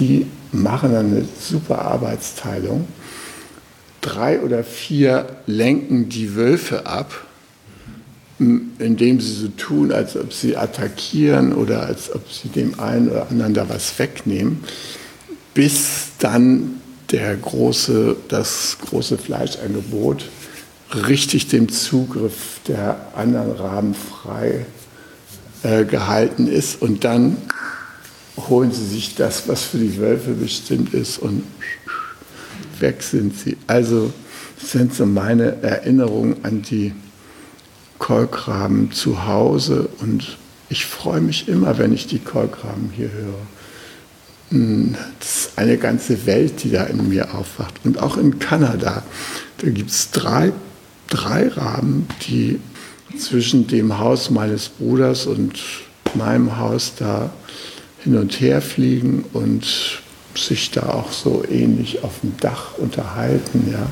Die 0.00 0.26
machen 0.52 0.92
dann 0.92 1.06
eine 1.06 1.24
super 1.40 1.82
Arbeitsteilung. 1.82 2.86
Drei 4.00 4.40
oder 4.40 4.62
vier 4.64 5.26
lenken 5.46 6.08
die 6.08 6.34
Wölfe 6.36 6.86
ab 6.86 7.27
indem 8.38 9.20
sie 9.20 9.32
so 9.32 9.48
tun, 9.48 9.92
als 9.92 10.16
ob 10.16 10.32
sie 10.32 10.56
attackieren 10.56 11.52
oder 11.52 11.82
als 11.82 12.14
ob 12.14 12.30
sie 12.30 12.48
dem 12.48 12.78
einen 12.78 13.10
oder 13.10 13.28
anderen 13.30 13.54
da 13.54 13.68
was 13.68 13.98
wegnehmen, 13.98 14.60
bis 15.54 16.10
dann 16.18 16.80
der 17.10 17.36
große, 17.36 18.16
das 18.28 18.78
große 18.80 19.18
Fleischangebot 19.18 20.26
richtig 20.94 21.48
dem 21.48 21.68
Zugriff 21.68 22.60
der 22.68 23.08
anderen 23.14 23.52
Raben 23.52 23.94
frei 23.94 24.66
äh, 25.62 25.84
gehalten 25.84 26.46
ist 26.46 26.80
und 26.80 27.04
dann 27.04 27.36
holen 28.48 28.72
sie 28.72 28.86
sich 28.86 29.16
das, 29.16 29.48
was 29.48 29.64
für 29.64 29.78
die 29.78 29.98
Wölfe 29.98 30.32
bestimmt 30.32 30.94
ist 30.94 31.18
und 31.18 31.42
weg 32.78 33.02
sind 33.02 33.36
sie. 33.36 33.56
Also 33.66 34.12
das 34.60 34.70
sind 34.70 34.94
so 34.94 35.06
meine 35.06 35.60
Erinnerungen 35.62 36.36
an 36.44 36.62
die 36.62 36.92
Kolkraben 37.98 38.92
zu 38.92 39.26
Hause 39.26 39.88
und 40.00 40.38
ich 40.70 40.86
freue 40.86 41.20
mich 41.20 41.48
immer, 41.48 41.78
wenn 41.78 41.92
ich 41.92 42.06
die 42.06 42.18
Kolkraben 42.18 42.90
hier 42.94 43.10
höre. 43.10 43.46
Hm, 44.50 44.94
das 45.18 45.36
ist 45.36 45.58
eine 45.58 45.78
ganze 45.78 46.26
Welt, 46.26 46.62
die 46.62 46.70
da 46.70 46.84
in 46.84 47.08
mir 47.08 47.34
aufwacht. 47.34 47.74
Und 47.84 48.02
auch 48.02 48.16
in 48.16 48.38
Kanada, 48.38 49.02
da 49.58 49.70
gibt 49.70 49.90
es 49.90 50.10
drei, 50.10 50.52
drei 51.08 51.48
Raben, 51.48 52.06
die 52.28 52.60
zwischen 53.18 53.66
dem 53.66 53.98
Haus 53.98 54.30
meines 54.30 54.68
Bruders 54.68 55.26
und 55.26 55.58
meinem 56.14 56.58
Haus 56.58 56.92
da 56.98 57.30
hin 58.02 58.16
und 58.16 58.40
her 58.40 58.60
fliegen 58.60 59.24
und 59.32 59.66
sich 60.34 60.70
da 60.70 60.88
auch 60.90 61.12
so 61.12 61.44
ähnlich 61.50 62.04
auf 62.04 62.20
dem 62.22 62.36
Dach 62.38 62.78
unterhalten. 62.78 63.68
Ja. 63.72 63.86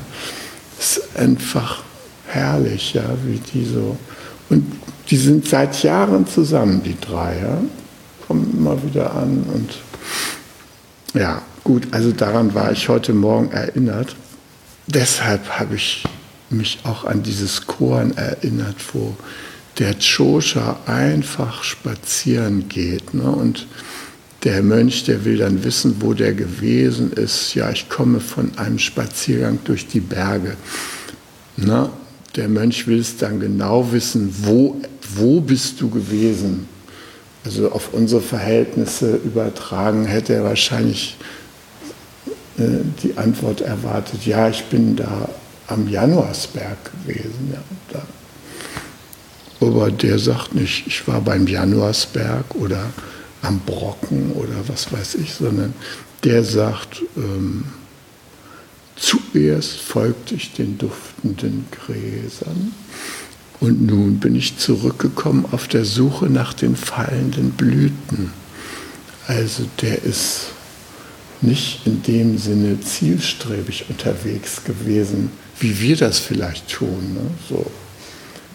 Es 0.79 0.97
ist 0.97 1.15
einfach 1.17 1.83
herrlich, 2.27 2.93
ja, 2.93 3.03
wie 3.25 3.39
die 3.39 3.65
so. 3.65 3.97
Und 4.49 4.65
die 5.09 5.17
sind 5.17 5.47
seit 5.47 5.83
Jahren 5.83 6.27
zusammen, 6.27 6.81
die 6.83 6.97
drei, 6.99 7.37
ja. 7.41 7.57
Kommen 8.27 8.53
immer 8.57 8.81
wieder 8.83 9.13
an 9.13 9.45
und 9.53 9.71
ja, 11.13 11.41
gut, 11.63 11.87
also 11.91 12.11
daran 12.11 12.53
war 12.53 12.71
ich 12.71 12.89
heute 12.89 13.13
Morgen 13.13 13.51
erinnert. 13.51 14.15
Deshalb 14.87 15.59
habe 15.59 15.75
ich 15.75 16.03
mich 16.49 16.79
auch 16.83 17.05
an 17.05 17.23
dieses 17.23 17.65
Korn 17.67 18.15
erinnert, 18.17 18.75
wo 18.93 19.15
der 19.79 19.95
Chosha 19.99 20.79
einfach 20.85 21.63
spazieren 21.63 22.67
geht. 22.69 23.13
Ne? 23.13 23.29
Und 23.29 23.67
der 24.43 24.63
Mönch, 24.63 25.03
der 25.03 25.25
will 25.25 25.37
dann 25.37 25.63
wissen, 25.63 25.97
wo 25.99 26.13
der 26.13 26.33
gewesen 26.33 27.11
ist. 27.13 27.53
Ja, 27.53 27.69
ich 27.69 27.89
komme 27.89 28.19
von 28.19 28.57
einem 28.57 28.79
Spaziergang 28.79 29.59
durch 29.65 29.87
die 29.87 29.99
Berge. 29.99 30.55
Ne? 31.57 31.89
Der 32.35 32.49
Mönch 32.49 32.87
will 32.87 32.99
es 32.99 33.17
dann 33.17 33.39
genau 33.39 33.91
wissen, 33.91 34.33
wo, 34.43 34.79
wo 35.15 35.41
bist 35.41 35.81
du 35.81 35.89
gewesen? 35.89 36.67
Also 37.45 37.71
auf 37.71 37.93
unsere 37.93 38.21
Verhältnisse 38.21 39.15
übertragen 39.15 40.05
hätte 40.05 40.33
er 40.33 40.43
wahrscheinlich 40.43 41.17
äh, 42.57 42.83
die 43.03 43.17
Antwort 43.17 43.61
erwartet, 43.61 44.25
ja, 44.25 44.49
ich 44.49 44.65
bin 44.65 44.95
da 44.95 45.29
am 45.67 45.87
Januarsberg 45.87 46.77
gewesen. 47.05 47.53
Ja. 47.93 48.01
Aber 49.59 49.91
der 49.91 50.19
sagt 50.19 50.53
nicht, 50.53 50.85
ich 50.87 51.07
war 51.07 51.21
beim 51.21 51.47
Januarsberg 51.47 52.55
oder 52.55 52.91
am 53.41 53.59
Brocken 53.59 54.33
oder 54.33 54.55
was 54.67 54.91
weiß 54.91 55.15
ich, 55.15 55.33
sondern 55.33 55.73
der 56.23 56.43
sagt, 56.43 57.01
ähm, 57.15 57.65
Zuerst 58.99 59.77
folgte 59.77 60.35
ich 60.35 60.53
den 60.53 60.77
duftenden 60.77 61.65
Gräsern 61.71 62.73
und 63.59 63.85
nun 63.85 64.19
bin 64.19 64.35
ich 64.35 64.57
zurückgekommen 64.57 65.45
auf 65.51 65.67
der 65.67 65.85
Suche 65.85 66.25
nach 66.27 66.53
den 66.53 66.75
fallenden 66.75 67.51
Blüten. 67.51 68.31
Also 69.27 69.67
der 69.81 70.03
ist 70.03 70.47
nicht 71.41 71.85
in 71.85 72.01
dem 72.03 72.37
Sinne 72.37 72.79
zielstrebig 72.81 73.85
unterwegs 73.89 74.63
gewesen, 74.63 75.31
wie 75.59 75.79
wir 75.79 75.95
das 75.95 76.19
vielleicht 76.19 76.69
tun. 76.69 77.13
Ne? 77.13 77.31
So 77.49 77.69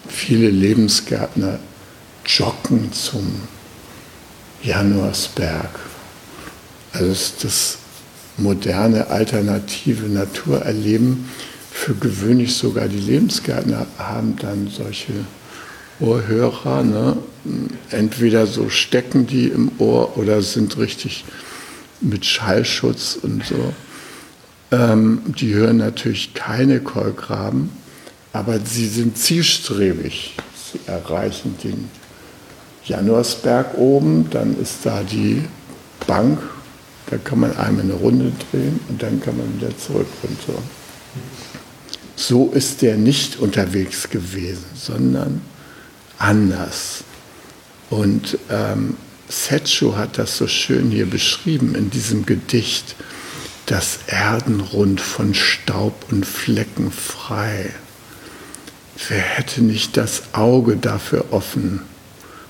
viele 0.07 0.49
Lebensgärtner 0.49 1.59
joggen 2.25 2.91
zum 2.91 3.41
Januarsberg. 4.63 5.79
Also 6.93 7.33
das 7.41 7.77
moderne, 8.37 9.07
alternative 9.07 10.07
Natur 10.07 10.61
erleben. 10.61 11.29
Für 11.71 11.93
gewöhnlich 11.93 12.55
sogar 12.55 12.87
die 12.87 12.99
Lebensgärtner 12.99 13.87
haben 13.97 14.35
dann 14.39 14.67
solche 14.67 15.13
Ohrhörer. 15.99 16.83
Ne? 16.83 17.17
Entweder 17.89 18.47
so 18.47 18.69
stecken 18.69 19.27
die 19.27 19.47
im 19.47 19.71
Ohr 19.79 20.17
oder 20.17 20.41
sind 20.41 20.77
richtig 20.77 21.25
mit 22.01 22.25
Schallschutz 22.25 23.17
und 23.21 23.43
so. 23.45 23.73
Ähm, 24.71 25.21
die 25.25 25.53
hören 25.53 25.77
natürlich 25.77 26.33
keine 26.33 26.79
Kolkraben, 26.79 27.69
aber 28.33 28.59
sie 28.59 28.87
sind 28.87 29.17
zielstrebig. 29.17 30.35
Sie 30.55 30.79
erreichen 30.87 31.55
den 31.63 31.89
Januarsberg 32.85 33.77
oben, 33.77 34.29
dann 34.29 34.59
ist 34.59 34.79
da 34.83 35.03
die 35.03 35.43
Bank 36.07 36.39
da 37.09 37.17
kann 37.17 37.39
man 37.39 37.55
einmal 37.57 37.83
eine 37.83 37.93
Runde 37.93 38.31
drehen 38.51 38.79
und 38.89 39.01
dann 39.01 39.21
kann 39.21 39.37
man 39.37 39.55
wieder 39.57 39.75
zurück 39.77 40.07
und 40.23 40.37
so. 42.15 42.51
Ist 42.53 42.81
der 42.81 42.95
nicht 42.97 43.39
unterwegs 43.39 44.09
gewesen, 44.09 44.65
sondern 44.75 45.41
anders. 46.17 47.03
Und 47.89 48.37
ähm, 48.49 48.97
Setscho 49.27 49.95
hat 49.97 50.17
das 50.17 50.37
so 50.37 50.47
schön 50.47 50.89
hier 50.89 51.05
beschrieben 51.05 51.75
in 51.75 51.89
diesem 51.89 52.25
Gedicht. 52.25 52.95
Da 52.97 53.03
das 53.65 53.99
Erdenrund 54.07 54.99
von 54.99 55.33
Staub 55.33 56.05
und 56.11 56.25
Flecken 56.25 56.91
frei. 56.91 57.71
Wer 59.07 59.21
hätte 59.21 59.63
nicht 59.63 59.97
das 59.97 60.23
Auge 60.33 60.77
dafür 60.77 61.25
offen? 61.31 61.81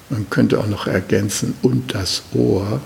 Man 0.09 0.29
könnte 0.29 0.59
auch 0.59 0.67
noch 0.67 0.87
ergänzen, 0.87 1.53
und 1.61 1.93
das 1.93 2.23
Ohr, 2.33 2.81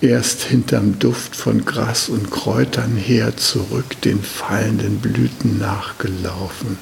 erst 0.00 0.42
hinterm 0.42 0.98
Duft 0.98 1.34
von 1.34 1.64
Gras 1.64 2.08
und 2.08 2.30
Kräutern 2.30 2.96
her 2.96 3.36
zurück 3.36 4.00
den 4.02 4.22
fallenden 4.22 4.98
Blüten 4.98 5.58
nachgelaufen. 5.58 6.78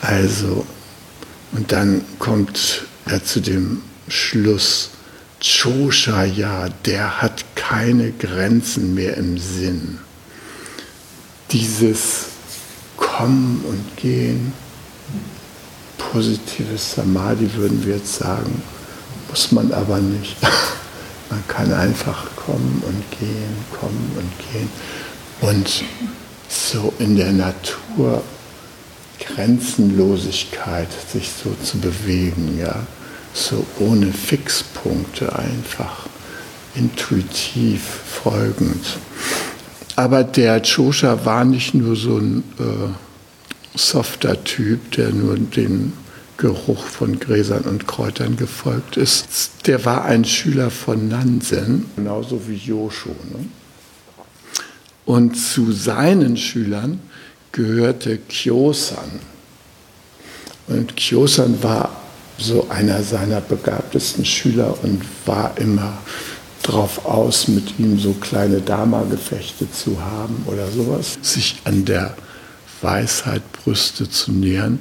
Also, 0.00 0.66
und 1.52 1.70
dann 1.70 2.04
kommt 2.18 2.84
er 3.06 3.24
zu 3.24 3.40
dem 3.40 3.82
Schluss, 4.08 4.90
Choshaya, 5.40 6.68
der 6.84 7.20
hat 7.20 7.44
keine 7.56 8.12
Grenzen 8.12 8.94
mehr 8.94 9.16
im 9.16 9.38
Sinn. 9.38 9.98
Dieses 11.50 12.26
Kommen 12.96 13.64
und 13.68 13.96
Gehen, 13.96 14.52
positives 15.98 16.94
Samadhi 16.94 17.52
würden 17.54 17.84
wir 17.84 17.96
jetzt 17.96 18.16
sagen, 18.16 18.62
muss 19.28 19.52
man 19.52 19.72
aber 19.72 19.98
nicht. 19.98 20.36
Man 21.32 21.42
kann 21.48 21.72
einfach 21.72 22.26
kommen 22.36 22.82
und 22.86 23.18
gehen, 23.18 23.56
kommen 23.80 24.12
und 24.18 24.52
gehen. 24.52 24.68
Und 25.40 25.82
so 26.50 26.92
in 26.98 27.16
der 27.16 27.32
Natur 27.32 28.22
Grenzenlosigkeit 29.18 30.88
sich 31.10 31.30
so 31.42 31.54
zu 31.64 31.78
bewegen, 31.78 32.58
ja, 32.60 32.86
so 33.32 33.64
ohne 33.78 34.12
Fixpunkte 34.12 35.34
einfach, 35.34 36.04
intuitiv 36.74 37.80
folgend. 37.80 38.84
Aber 39.96 40.24
der 40.24 40.60
Chosha 40.60 41.24
war 41.24 41.46
nicht 41.46 41.72
nur 41.72 41.96
so 41.96 42.18
ein 42.18 42.44
äh, 42.58 43.78
softer 43.78 44.44
Typ, 44.44 44.90
der 44.92 45.12
nur 45.12 45.38
den 45.38 45.94
Geruch 46.42 46.84
von 46.84 47.20
Gräsern 47.20 47.62
und 47.62 47.86
Kräutern 47.86 48.36
gefolgt 48.36 48.96
ist. 48.96 49.68
Der 49.68 49.84
war 49.84 50.04
ein 50.04 50.24
Schüler 50.24 50.70
von 50.70 51.06
Nansen, 51.06 51.86
genauso 51.94 52.48
wie 52.48 52.56
Yosho. 52.56 53.10
Ne? 53.30 53.46
Und 55.04 55.36
zu 55.36 55.70
seinen 55.70 56.36
Schülern 56.36 56.98
gehörte 57.52 58.18
Kyosan. 58.18 59.20
Und 60.66 60.96
Kyosan 60.96 61.62
war 61.62 61.96
so 62.38 62.66
einer 62.68 63.04
seiner 63.04 63.40
begabtesten 63.40 64.24
Schüler 64.24 64.74
und 64.82 65.00
war 65.24 65.56
immer 65.58 65.98
drauf 66.64 67.06
aus, 67.06 67.46
mit 67.46 67.78
ihm 67.78 68.00
so 68.00 68.14
kleine 68.14 68.60
Dharma-Gefechte 68.60 69.70
zu 69.70 70.00
haben 70.00 70.42
oder 70.46 70.68
sowas, 70.72 71.18
sich 71.22 71.60
an 71.62 71.84
der 71.84 72.16
Weisheit 72.80 73.42
Brüste 73.52 74.10
zu 74.10 74.32
nähern. 74.32 74.80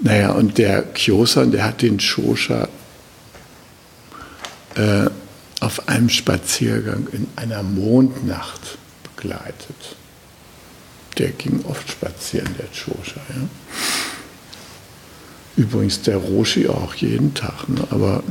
Naja, 0.00 0.30
und 0.30 0.58
der 0.58 0.82
Kyosan, 0.82 1.50
der 1.50 1.64
hat 1.64 1.82
den 1.82 1.98
Shosha 1.98 2.68
äh, 4.76 5.10
auf 5.60 5.88
einem 5.88 6.08
Spaziergang 6.08 7.08
in 7.12 7.26
einer 7.34 7.62
Mondnacht 7.62 8.78
begleitet. 9.02 9.96
Der 11.18 11.30
ging 11.30 11.64
oft 11.64 11.90
spazieren, 11.90 12.54
der 12.58 12.68
Chosha. 12.68 13.20
Ja. 13.30 13.48
Übrigens 15.56 16.02
der 16.02 16.18
Roshi 16.18 16.68
auch 16.68 16.94
jeden 16.94 17.34
Tag, 17.34 17.68
ne? 17.68 17.82
aber 17.90 18.22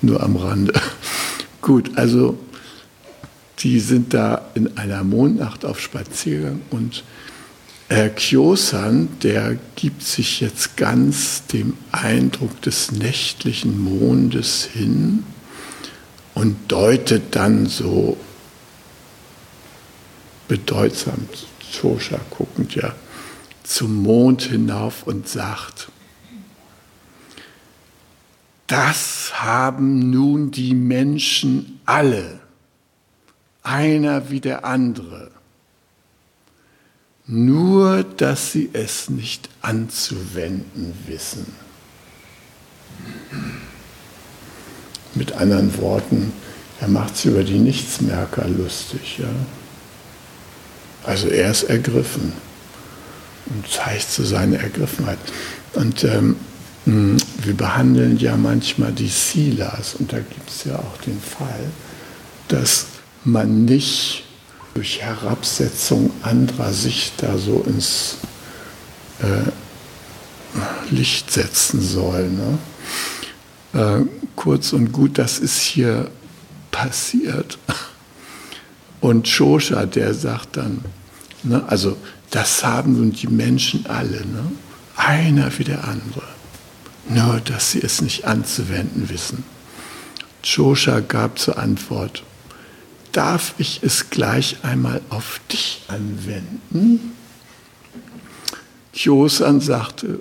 nur 0.00 0.22
am 0.22 0.36
Rande. 0.36 0.72
Gut, 1.60 1.90
also 1.98 2.38
die 3.58 3.80
sind 3.80 4.14
da 4.14 4.50
in 4.54 4.76
einer 4.78 5.02
Mondnacht 5.02 5.64
auf 5.64 5.80
Spaziergang 5.80 6.60
und 6.70 7.02
Herr 7.92 8.08
Kyosan, 8.08 9.20
der 9.22 9.58
gibt 9.76 10.02
sich 10.02 10.40
jetzt 10.40 10.78
ganz 10.78 11.46
dem 11.48 11.76
Eindruck 11.92 12.62
des 12.62 12.90
nächtlichen 12.90 13.78
Mondes 13.78 14.64
hin 14.64 15.24
und 16.32 16.56
deutet 16.72 17.36
dann 17.36 17.66
so 17.66 18.16
bedeutsam, 20.48 21.28
Chosha 21.70 22.18
guckend 22.30 22.74
ja, 22.74 22.94
zum 23.62 24.02
Mond 24.02 24.40
hinauf 24.44 25.06
und 25.06 25.28
sagt, 25.28 25.88
das 28.68 29.32
haben 29.34 30.08
nun 30.08 30.50
die 30.50 30.74
Menschen 30.74 31.78
alle, 31.84 32.40
einer 33.62 34.30
wie 34.30 34.40
der 34.40 34.64
andere 34.64 35.31
nur 37.26 38.02
dass 38.02 38.52
sie 38.52 38.70
es 38.72 39.08
nicht 39.08 39.48
anzuwenden 39.60 40.94
wissen. 41.06 41.54
Mit 45.14 45.32
anderen 45.32 45.76
Worten, 45.78 46.32
er 46.80 46.88
macht 46.88 47.16
sich 47.16 47.26
über 47.26 47.44
die 47.44 47.58
Nichtsmerker 47.58 48.48
lustig. 48.48 49.18
Ja? 49.18 49.28
Also 51.04 51.28
er 51.28 51.50
ist 51.50 51.64
ergriffen 51.64 52.32
und 53.46 53.68
zeigt 53.68 54.10
so 54.10 54.24
seine 54.24 54.58
Ergriffenheit. 54.58 55.18
Und 55.74 56.04
ähm, 56.04 56.36
wir 56.84 57.54
behandeln 57.54 58.18
ja 58.18 58.36
manchmal 58.36 58.92
die 58.92 59.08
Silas 59.08 59.94
und 59.94 60.12
da 60.12 60.18
gibt 60.18 60.50
es 60.50 60.64
ja 60.64 60.76
auch 60.76 60.96
den 61.02 61.20
Fall, 61.20 61.70
dass 62.48 62.86
man 63.24 63.64
nicht 63.64 64.24
durch 64.74 65.00
Herabsetzung 65.02 66.10
anderer 66.22 66.72
sich 66.72 67.12
da 67.16 67.36
so 67.36 67.62
ins 67.66 68.16
äh, 69.20 69.50
Licht 70.94 71.30
setzen 71.30 71.80
soll. 71.80 72.30
Ne? 72.30 72.58
Äh, 73.74 74.04
kurz 74.36 74.72
und 74.72 74.92
gut, 74.92 75.18
das 75.18 75.38
ist 75.38 75.58
hier 75.58 76.10
passiert. 76.70 77.58
Und 79.00 79.28
Shosha, 79.28 79.84
der 79.86 80.14
sagt 80.14 80.56
dann, 80.56 80.84
ne, 81.42 81.62
also 81.66 81.96
das 82.30 82.64
haben 82.64 82.96
nun 82.96 83.12
die 83.12 83.26
Menschen 83.26 83.86
alle, 83.86 84.24
ne? 84.24 84.52
einer 84.96 85.58
wie 85.58 85.64
der 85.64 85.84
andere, 85.84 86.22
nur 87.08 87.40
dass 87.40 87.72
sie 87.72 87.82
es 87.82 88.00
nicht 88.00 88.24
anzuwenden 88.24 89.08
wissen. 89.08 89.44
Shosha 90.42 91.00
gab 91.00 91.38
zur 91.38 91.58
Antwort, 91.58 92.22
darf 93.12 93.54
ich 93.58 93.80
es 93.82 94.10
gleich 94.10 94.56
einmal 94.62 95.00
auf 95.10 95.40
dich 95.50 95.82
anwenden? 95.88 97.12
Kyosan 98.92 99.60
sagte, 99.60 100.20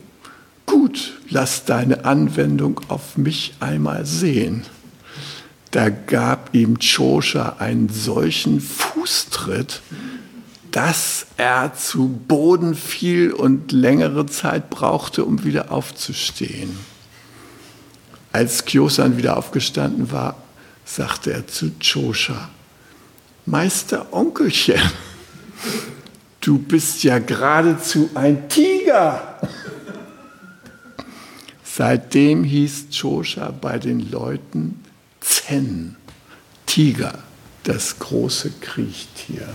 gut, 0.65 1.17
lass 1.30 1.65
deine 1.65 2.06
Anwendung 2.06 2.82
auf 2.88 3.17
mich 3.17 3.54
einmal 3.60 4.06
sehen. 4.06 4.65
Da 5.71 5.89
gab 5.89 6.54
ihm 6.54 6.77
Chosha 6.80 7.58
einen 7.60 7.89
solchen 7.89 8.60
Fußtritt, 8.60 9.82
dass 10.71 11.25
er 11.38 11.73
zu 11.73 12.08
Boden 12.08 12.75
fiel 12.75 13.32
und 13.32 13.71
längere 13.71 14.25
Zeit 14.25 14.69
brauchte, 14.69 15.25
um 15.25 15.43
wieder 15.43 15.71
aufzustehen. 15.71 16.77
Als 18.32 18.63
Kyosan 18.65 19.17
wieder 19.17 19.36
aufgestanden 19.38 20.12
war, 20.12 20.36
sagte 20.86 21.34
er 21.34 21.47
zu 21.47 21.71
Chosha, 21.80 22.49
Meister 23.45 24.13
Onkelchen, 24.13 24.80
du 26.41 26.60
bist 26.60 27.04
ja 27.04 27.19
geradezu 27.19 28.10
ein 28.13 28.47
Tiger. 28.49 29.39
Seitdem 31.63 32.43
hieß 32.43 32.88
Chosha 32.91 33.49
bei 33.49 33.80
den 33.80 34.12
Leuten 34.12 34.83
Zen, 35.21 35.96
Tiger, 36.67 37.17
das 37.63 37.98
große 37.98 38.52
Kriechtier. 38.62 39.50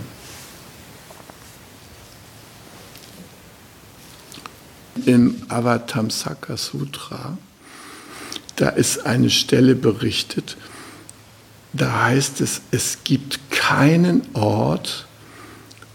Im 5.05 5.43
Avatamsaka 5.47 6.57
Sutra, 6.57 7.37
da 8.57 8.69
ist 8.69 9.05
eine 9.05 9.29
Stelle 9.29 9.75
berichtet, 9.75 10.57
da 11.73 12.03
heißt 12.05 12.41
es, 12.41 12.61
es 12.71 12.99
gibt 13.03 13.51
keinen 13.51 14.21
Ort, 14.33 15.05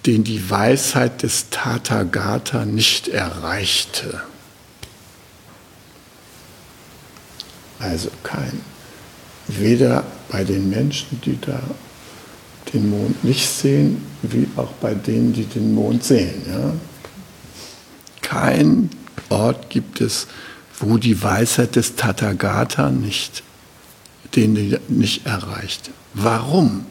den 0.06 0.24
die 0.24 0.50
Weisheit 0.50 1.22
des 1.22 1.50
Tathagata 1.50 2.64
nicht 2.64 3.08
erreichte. 3.08 4.20
Also 7.78 8.10
kein. 8.22 8.60
Weder 9.48 10.04
bei 10.28 10.44
den 10.44 10.70
Menschen, 10.70 11.20
die 11.24 11.38
da 11.40 11.60
den 12.72 12.90
Mond 12.90 13.24
nicht 13.24 13.48
sehen, 13.48 14.04
wie 14.22 14.48
auch 14.56 14.72
bei 14.74 14.94
denen, 14.94 15.32
die 15.32 15.44
den 15.44 15.74
Mond 15.74 16.04
sehen. 16.04 16.42
Ja? 16.48 16.72
Kein 18.22 18.90
Ort 19.28 19.68
gibt 19.68 20.00
es, 20.00 20.26
wo 20.78 20.96
die 20.96 21.22
Weisheit 21.22 21.76
des 21.76 21.96
Tathagata 21.96 22.90
nicht 22.90 23.42
den 24.36 24.78
nicht 24.88 25.26
erreicht. 25.26 25.90
Warum? 26.14 26.86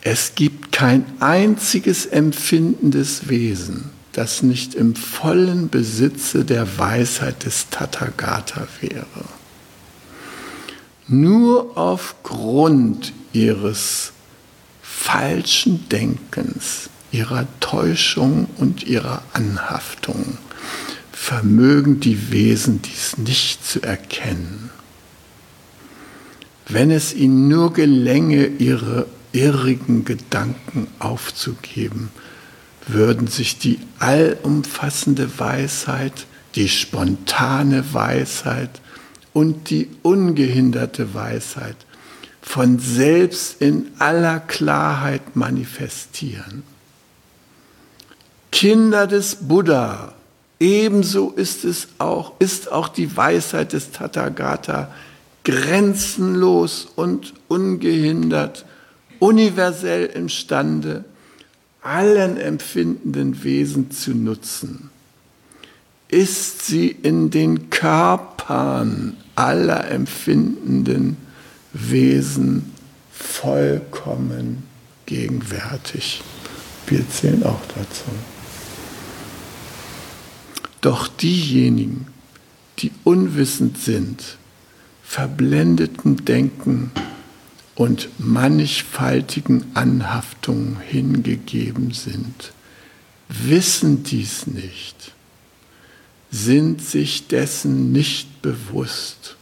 Es 0.00 0.34
gibt 0.34 0.72
kein 0.72 1.04
einziges 1.20 2.06
empfindendes 2.06 3.28
Wesen, 3.28 3.90
das 4.12 4.42
nicht 4.42 4.74
im 4.74 4.94
vollen 4.94 5.68
Besitze 5.68 6.44
der 6.44 6.78
Weisheit 6.78 7.44
des 7.44 7.68
Tathagata 7.70 8.66
wäre. 8.80 9.24
Nur 11.08 11.76
aufgrund 11.76 13.12
ihres 13.32 14.12
falschen 14.82 15.88
Denkens, 15.88 16.90
ihrer 17.10 17.46
Täuschung 17.60 18.46
und 18.58 18.84
ihrer 18.84 19.22
Anhaftung 19.32 20.38
vermögen 21.12 22.00
die 22.00 22.30
Wesen 22.30 22.82
dies 22.82 23.18
nicht 23.18 23.64
zu 23.66 23.82
erkennen. 23.82 24.70
Wenn 26.68 26.90
es 26.90 27.14
ihnen 27.14 27.48
nur 27.48 27.72
gelänge, 27.72 28.46
ihre 28.46 29.06
irrigen 29.32 30.04
Gedanken 30.04 30.86
aufzugeben, 30.98 32.10
würden 32.86 33.26
sich 33.26 33.58
die 33.58 33.78
allumfassende 33.98 35.38
Weisheit, 35.38 36.26
die 36.54 36.68
spontane 36.68 37.94
Weisheit 37.94 38.70
und 39.32 39.70
die 39.70 39.88
ungehinderte 40.02 41.14
Weisheit 41.14 41.76
von 42.42 42.78
selbst 42.78 43.60
in 43.60 43.88
aller 43.98 44.40
Klarheit 44.40 45.36
manifestieren. 45.36 46.62
Kinder 48.50 49.06
des 49.06 49.36
Buddha, 49.36 50.14
ebenso 50.58 51.30
ist 51.30 51.64
es 51.64 51.88
auch, 51.98 52.32
ist 52.38 52.72
auch 52.72 52.88
die 52.88 53.14
Weisheit 53.16 53.74
des 53.74 53.90
Tathagata 53.90 54.90
grenzenlos 55.48 56.86
und 56.94 57.32
ungehindert, 57.48 58.66
universell 59.18 60.04
imstande, 60.04 61.06
allen 61.80 62.36
empfindenden 62.36 63.42
Wesen 63.42 63.90
zu 63.90 64.10
nutzen. 64.10 64.90
Ist 66.08 66.66
sie 66.66 66.88
in 66.88 67.30
den 67.30 67.70
Körpern 67.70 69.16
aller 69.36 69.90
empfindenden 69.90 71.16
Wesen 71.72 72.74
vollkommen 73.10 74.64
gegenwärtig. 75.06 76.22
Wir 76.86 77.08
zählen 77.08 77.42
auch 77.44 77.60
dazu. 77.68 78.10
Doch 80.82 81.08
diejenigen, 81.08 82.06
die 82.80 82.92
unwissend 83.04 83.78
sind, 83.78 84.37
verblendeten 85.08 86.26
Denken 86.26 86.90
und 87.74 88.10
mannigfaltigen 88.18 89.64
Anhaftungen 89.72 90.76
hingegeben 90.86 91.92
sind, 91.92 92.52
wissen 93.30 94.02
dies 94.02 94.46
nicht, 94.46 95.12
sind 96.30 96.82
sich 96.82 97.26
dessen 97.26 97.90
nicht 97.90 98.42
bewusst 98.42 99.36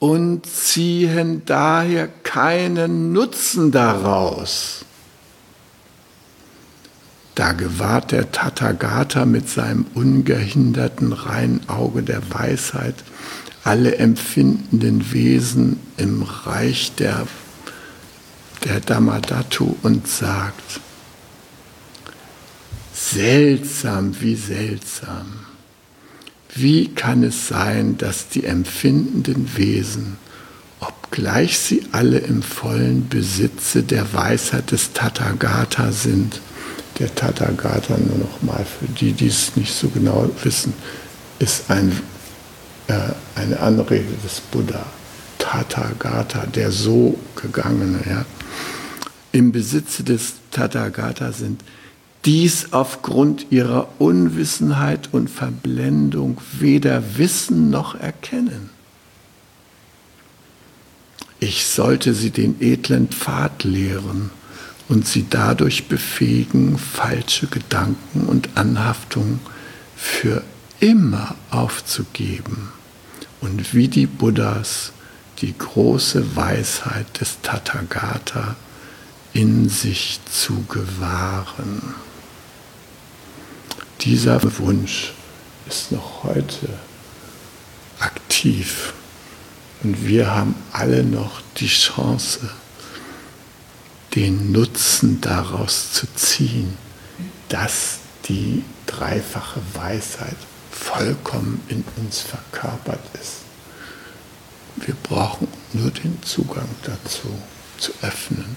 und 0.00 0.46
ziehen 0.46 1.42
daher 1.46 2.08
keinen 2.08 3.12
Nutzen 3.12 3.70
daraus. 3.70 4.84
Da 7.36 7.52
gewahrt 7.52 8.10
der 8.10 8.32
Tathagata 8.32 9.26
mit 9.26 9.48
seinem 9.48 9.86
ungehinderten 9.94 11.12
reinen 11.12 11.68
Auge 11.68 12.02
der 12.02 12.32
Weisheit 12.34 12.96
alle 13.66 13.96
empfindenden 13.96 15.12
Wesen 15.12 15.80
im 15.96 16.22
Reich 16.22 16.92
der, 16.98 17.26
der 18.64 18.78
Dhammadhatu 18.78 19.74
und 19.82 20.06
sagt, 20.06 20.80
seltsam, 22.94 24.14
wie 24.20 24.36
seltsam. 24.36 25.40
Wie 26.54 26.94
kann 26.94 27.24
es 27.24 27.48
sein, 27.48 27.98
dass 27.98 28.28
die 28.28 28.44
empfindenden 28.44 29.56
Wesen, 29.56 30.16
obgleich 30.78 31.58
sie 31.58 31.86
alle 31.90 32.18
im 32.18 32.42
vollen 32.42 33.08
Besitze 33.08 33.82
der 33.82 34.12
Weisheit 34.12 34.70
des 34.70 34.92
Tathagata 34.92 35.90
sind, 35.90 36.40
der 37.00 37.12
Tathagata 37.12 37.98
nur 37.98 38.18
noch 38.18 38.42
mal 38.42 38.64
für 38.64 38.86
die, 38.86 39.12
die 39.12 39.26
es 39.26 39.56
nicht 39.56 39.74
so 39.74 39.88
genau 39.88 40.30
wissen, 40.44 40.72
ist 41.40 41.68
ein 41.68 42.00
eine 43.34 43.60
Anrede 43.60 44.14
des 44.24 44.40
Buddha, 44.40 44.84
Tathagata, 45.38 46.46
der 46.46 46.70
so 46.70 47.18
gegangene, 47.40 48.00
ja, 48.08 48.24
im 49.32 49.52
Besitze 49.52 50.02
des 50.02 50.34
Tathagata 50.50 51.32
sind, 51.32 51.62
dies 52.24 52.72
aufgrund 52.72 53.46
ihrer 53.50 53.88
Unwissenheit 53.98 55.10
und 55.12 55.30
Verblendung 55.30 56.40
weder 56.58 57.18
wissen 57.18 57.70
noch 57.70 57.94
erkennen. 57.94 58.70
Ich 61.38 61.66
sollte 61.66 62.14
sie 62.14 62.30
den 62.30 62.56
edlen 62.60 63.08
Pfad 63.08 63.62
lehren 63.64 64.30
und 64.88 65.06
sie 65.06 65.26
dadurch 65.28 65.86
befähigen, 65.86 66.78
falsche 66.78 67.46
Gedanken 67.46 68.26
und 68.26 68.48
Anhaftungen 68.56 69.38
für 69.96 70.42
immer 70.80 71.34
aufzugeben 71.50 72.72
und 73.40 73.74
wie 73.74 73.88
die 73.88 74.06
Buddhas 74.06 74.92
die 75.40 75.56
große 75.56 76.36
Weisheit 76.36 77.20
des 77.20 77.40
Tathagata 77.42 78.56
in 79.32 79.68
sich 79.68 80.18
zu 80.30 80.64
gewahren. 80.64 81.94
Dieser 84.00 84.40
Wunsch 84.58 85.12
ist 85.68 85.92
noch 85.92 86.24
heute 86.24 86.68
aktiv 87.98 88.94
und 89.82 90.06
wir 90.06 90.30
haben 90.34 90.54
alle 90.72 91.04
noch 91.04 91.42
die 91.58 91.68
Chance, 91.68 92.50
den 94.14 94.52
Nutzen 94.52 95.20
daraus 95.20 95.92
zu 95.92 96.06
ziehen, 96.14 96.78
dass 97.48 97.98
die 98.28 98.64
dreifache 98.86 99.60
Weisheit 99.74 100.36
vollkommen 100.76 101.60
in 101.68 101.84
uns 101.96 102.20
verkörpert 102.20 103.00
ist. 103.20 103.42
Wir 104.76 104.94
brauchen 105.02 105.48
nur 105.72 105.90
den 105.90 106.22
Zugang 106.22 106.68
dazu 106.84 107.28
zu 107.78 107.92
öffnen. 108.02 108.56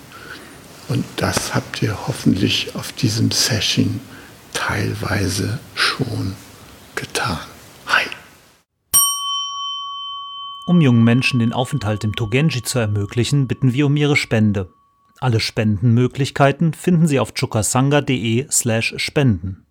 Und 0.90 1.06
das 1.16 1.56
habt 1.56 1.82
ihr 1.82 2.08
hoffentlich 2.08 2.76
auf 2.76 2.92
diesem 2.92 3.32
Session 3.32 4.00
teilweise 4.54 5.60
schon 5.76 6.36
getan. 6.96 7.40
Hi. 7.88 8.06
Um 10.66 10.82
jungen 10.82 11.04
Menschen 11.04 11.40
den 11.40 11.54
Aufenthalt 11.54 12.04
im 12.04 12.16
Togenji 12.16 12.64
zu 12.64 12.80
ermöglichen, 12.80 13.48
bitten 13.48 13.74
wir 13.74 13.86
um 13.86 13.96
ihre 13.96 14.16
Spende. 14.16 14.74
Alle 15.20 15.40
Spendenmöglichkeiten 15.40 16.74
finden 16.74 17.08
Sie 17.08 17.20
auf 17.20 17.34
chukasanga.de 17.34 18.48
slash 18.52 18.96
spenden. 18.98 19.66